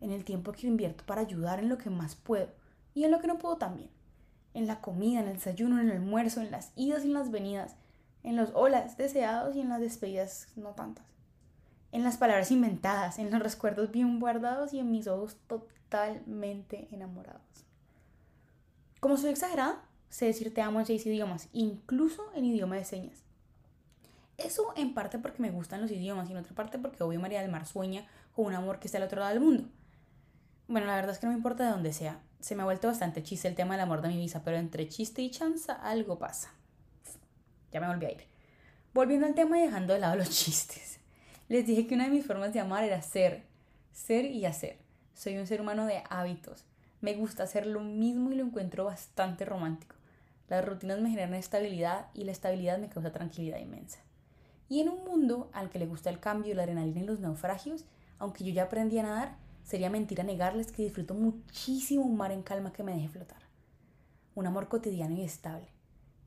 en 0.00 0.10
el 0.10 0.24
tiempo 0.24 0.52
que 0.52 0.66
invierto 0.66 1.04
para 1.06 1.22
ayudar 1.22 1.58
en 1.58 1.68
lo 1.68 1.78
que 1.78 1.90
más 1.90 2.16
puedo 2.16 2.48
y 2.94 3.04
en 3.04 3.10
lo 3.10 3.20
que 3.20 3.28
no 3.28 3.38
puedo 3.38 3.56
también, 3.56 3.90
en 4.54 4.66
la 4.66 4.80
comida, 4.80 5.20
en 5.20 5.28
el 5.28 5.34
desayuno, 5.34 5.80
en 5.80 5.88
el 5.88 5.96
almuerzo, 5.96 6.40
en 6.40 6.50
las 6.50 6.72
idas 6.76 7.04
y 7.04 7.08
en 7.08 7.14
las 7.14 7.30
venidas, 7.30 7.76
en 8.22 8.36
los 8.36 8.50
holas 8.54 8.96
deseados 8.96 9.54
y 9.54 9.60
en 9.60 9.68
las 9.68 9.80
despedidas 9.80 10.48
no 10.56 10.70
tantas, 10.70 11.04
en 11.92 12.02
las 12.02 12.16
palabras 12.16 12.50
inventadas, 12.50 13.18
en 13.18 13.30
los 13.30 13.42
recuerdos 13.42 13.90
bien 13.90 14.18
guardados 14.18 14.72
y 14.72 14.80
en 14.80 14.90
mis 14.90 15.06
ojos 15.06 15.36
totalmente 15.46 16.88
enamorados. 16.90 17.42
Como 19.00 19.16
soy 19.16 19.30
exagerada, 19.30 19.82
sé 20.08 20.26
decir 20.26 20.52
te 20.52 20.62
amo 20.62 20.80
en 20.80 20.86
seis 20.86 21.04
idiomas, 21.06 21.48
incluso 21.52 22.22
en 22.34 22.44
idioma 22.44 22.76
de 22.76 22.84
señas. 22.84 23.24
Eso 24.38 24.72
en 24.76 24.92
parte 24.92 25.18
porque 25.18 25.42
me 25.42 25.50
gustan 25.50 25.80
los 25.80 25.90
idiomas 25.90 26.28
y 26.28 26.32
en 26.32 26.38
otra 26.38 26.54
parte 26.54 26.78
porque 26.78 27.02
obvio 27.02 27.20
María 27.20 27.40
del 27.40 27.50
Mar 27.50 27.66
sueña 27.66 28.06
con 28.34 28.46
un 28.46 28.54
amor 28.54 28.78
que 28.78 28.88
está 28.88 28.98
al 28.98 29.04
otro 29.04 29.20
lado 29.20 29.32
del 29.32 29.42
mundo. 29.42 29.64
Bueno, 30.68 30.86
la 30.86 30.96
verdad 30.96 31.12
es 31.12 31.18
que 31.18 31.26
no 31.26 31.32
me 31.32 31.38
importa 31.38 31.64
de 31.64 31.70
dónde 31.70 31.92
sea. 31.92 32.20
Se 32.40 32.54
me 32.54 32.62
ha 32.62 32.66
vuelto 32.66 32.88
bastante 32.88 33.22
chiste 33.22 33.48
el 33.48 33.54
tema 33.54 33.74
del 33.74 33.82
amor 33.82 34.02
de 34.02 34.08
mi 34.08 34.18
visa, 34.18 34.42
pero 34.44 34.56
entre 34.56 34.88
chiste 34.88 35.22
y 35.22 35.30
chanza 35.30 35.74
algo 35.74 36.18
pasa. 36.18 36.52
Ya 37.72 37.80
me 37.80 37.88
volví 37.88 38.06
a 38.06 38.12
ir. 38.12 38.24
Volviendo 38.92 39.26
al 39.26 39.34
tema 39.34 39.58
y 39.58 39.62
dejando 39.62 39.94
de 39.94 40.00
lado 40.00 40.16
los 40.16 40.30
chistes. 40.44 40.98
Les 41.48 41.66
dije 41.66 41.86
que 41.86 41.94
una 41.94 42.04
de 42.04 42.10
mis 42.10 42.26
formas 42.26 42.52
de 42.52 42.60
amar 42.60 42.84
era 42.84 43.00
ser, 43.02 43.44
ser 43.92 44.26
y 44.26 44.44
hacer. 44.44 44.78
Soy 45.14 45.38
un 45.38 45.46
ser 45.46 45.60
humano 45.60 45.86
de 45.86 46.02
hábitos. 46.10 46.64
Me 47.00 47.14
gusta 47.14 47.44
hacer 47.44 47.66
lo 47.66 47.80
mismo 47.80 48.32
y 48.32 48.36
lo 48.36 48.44
encuentro 48.44 48.84
bastante 48.84 49.44
romántico. 49.44 49.95
Las 50.48 50.64
rutinas 50.64 51.00
me 51.00 51.10
generan 51.10 51.34
estabilidad 51.34 52.06
y 52.14 52.24
la 52.24 52.32
estabilidad 52.32 52.78
me 52.78 52.88
causa 52.88 53.12
tranquilidad 53.12 53.58
inmensa. 53.58 53.98
Y 54.68 54.80
en 54.80 54.88
un 54.88 55.04
mundo 55.04 55.50
al 55.52 55.70
que 55.70 55.78
le 55.78 55.86
gusta 55.86 56.10
el 56.10 56.20
cambio, 56.20 56.54
la 56.54 56.62
adrenalina 56.62 57.00
y 57.00 57.06
los 57.06 57.20
naufragios, 57.20 57.84
aunque 58.18 58.44
yo 58.44 58.52
ya 58.52 58.64
aprendí 58.64 58.98
a 58.98 59.02
nadar, 59.02 59.36
sería 59.64 59.90
mentira 59.90 60.24
negarles 60.24 60.70
que 60.70 60.82
disfruto 60.82 61.14
muchísimo 61.14 62.04
un 62.04 62.16
mar 62.16 62.32
en 62.32 62.42
calma 62.42 62.72
que 62.72 62.82
me 62.82 62.94
deje 62.94 63.08
flotar. 63.08 63.42
Un 64.34 64.46
amor 64.46 64.68
cotidiano 64.68 65.14
y 65.16 65.22
estable. 65.22 65.68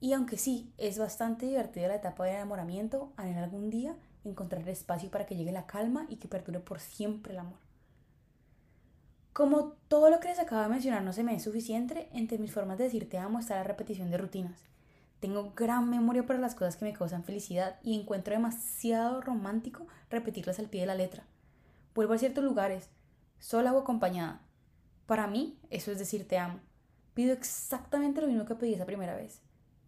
Y 0.01 0.13
aunque 0.13 0.37
sí, 0.37 0.73
es 0.77 0.97
bastante 0.97 1.45
divertida 1.45 1.87
la 1.87 1.95
etapa 1.95 2.25
de 2.25 2.31
enamoramiento, 2.31 3.11
en 3.17 3.37
algún 3.37 3.69
día 3.69 3.95
encontrar 4.23 4.67
espacio 4.67 5.09
para 5.09 5.25
que 5.25 5.35
llegue 5.35 5.51
la 5.51 5.65
calma 5.65 6.05
y 6.09 6.17
que 6.17 6.27
perdure 6.27 6.59
por 6.59 6.79
siempre 6.79 7.33
el 7.33 7.39
amor. 7.39 7.68
Como 9.39 9.71
todo 9.87 10.09
lo 10.09 10.19
que 10.19 10.27
les 10.27 10.37
acabo 10.37 10.63
de 10.63 10.67
mencionar 10.67 11.01
no 11.01 11.13
se 11.13 11.23
me 11.23 11.33
es 11.33 11.43
suficiente, 11.43 12.09
entre 12.11 12.37
mis 12.37 12.51
formas 12.51 12.77
de 12.77 12.83
decir 12.83 13.07
te 13.07 13.17
amo 13.17 13.39
está 13.39 13.55
la 13.55 13.63
repetición 13.63 14.11
de 14.11 14.17
rutinas. 14.17 14.65
Tengo 15.21 15.53
gran 15.55 15.89
memoria 15.89 16.25
para 16.25 16.39
las 16.39 16.55
cosas 16.55 16.75
que 16.75 16.83
me 16.83 16.91
causan 16.91 17.23
felicidad 17.23 17.79
y 17.81 17.97
encuentro 17.97 18.33
demasiado 18.33 19.21
romántico 19.21 19.87
repetirlas 20.09 20.59
al 20.59 20.65
pie 20.65 20.81
de 20.81 20.87
la 20.87 20.95
letra. 20.95 21.23
Vuelvo 21.95 22.15
a 22.15 22.17
ciertos 22.17 22.43
lugares, 22.43 22.89
sola 23.39 23.71
o 23.71 23.79
acompañada. 23.79 24.41
Para 25.05 25.25
mí, 25.25 25.57
eso 25.69 25.89
es 25.93 25.99
decir 25.99 26.27
te 26.27 26.37
amo. 26.37 26.59
Pido 27.13 27.31
exactamente 27.31 28.19
lo 28.19 28.27
mismo 28.27 28.43
que 28.43 28.55
pedí 28.55 28.73
esa 28.73 28.85
primera 28.85 29.15
vez. 29.15 29.39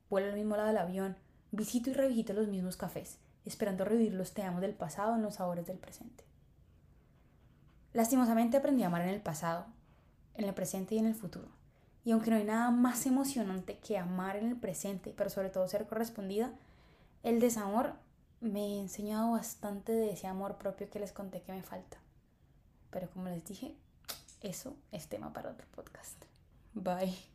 Vuelvo 0.09 0.29
al 0.29 0.35
mismo 0.35 0.55
lado 0.55 0.69
del 0.69 0.77
avión, 0.77 1.17
visito 1.51 1.89
y 1.89 1.93
revisito 1.93 2.31
los 2.31 2.47
mismos 2.47 2.77
cafés, 2.77 3.17
esperando 3.43 3.83
revivir 3.83 4.13
los 4.13 4.33
te 4.33 4.43
amo 4.43 4.61
del 4.61 4.75
pasado 4.75 5.13
en 5.13 5.23
los 5.23 5.35
sabores 5.35 5.67
del 5.67 5.77
presente. 5.77 6.30
Lastimosamente 7.93 8.57
aprendí 8.57 8.83
a 8.83 8.87
amar 8.87 9.01
en 9.01 9.09
el 9.09 9.21
pasado, 9.21 9.65
en 10.35 10.45
el 10.45 10.53
presente 10.53 10.95
y 10.95 10.99
en 10.99 11.07
el 11.07 11.15
futuro. 11.15 11.49
Y 12.03 12.11
aunque 12.11 12.31
no 12.31 12.37
hay 12.37 12.45
nada 12.45 12.71
más 12.71 13.05
emocionante 13.05 13.77
que 13.77 13.97
amar 13.97 14.35
en 14.35 14.47
el 14.47 14.55
presente, 14.55 15.13
pero 15.15 15.29
sobre 15.29 15.49
todo 15.49 15.67
ser 15.67 15.85
correspondida, 15.87 16.53
el 17.23 17.39
desamor 17.39 17.93
me 18.39 18.61
ha 18.61 18.81
enseñado 18.81 19.31
bastante 19.31 19.91
de 19.91 20.11
ese 20.11 20.27
amor 20.27 20.57
propio 20.57 20.89
que 20.89 20.99
les 20.99 21.11
conté 21.11 21.41
que 21.41 21.51
me 21.51 21.61
falta. 21.61 21.97
Pero 22.89 23.09
como 23.09 23.29
les 23.29 23.45
dije, 23.45 23.75
eso 24.41 24.75
es 24.91 25.07
tema 25.07 25.31
para 25.31 25.51
otro 25.51 25.67
podcast. 25.75 26.25
Bye. 26.73 27.30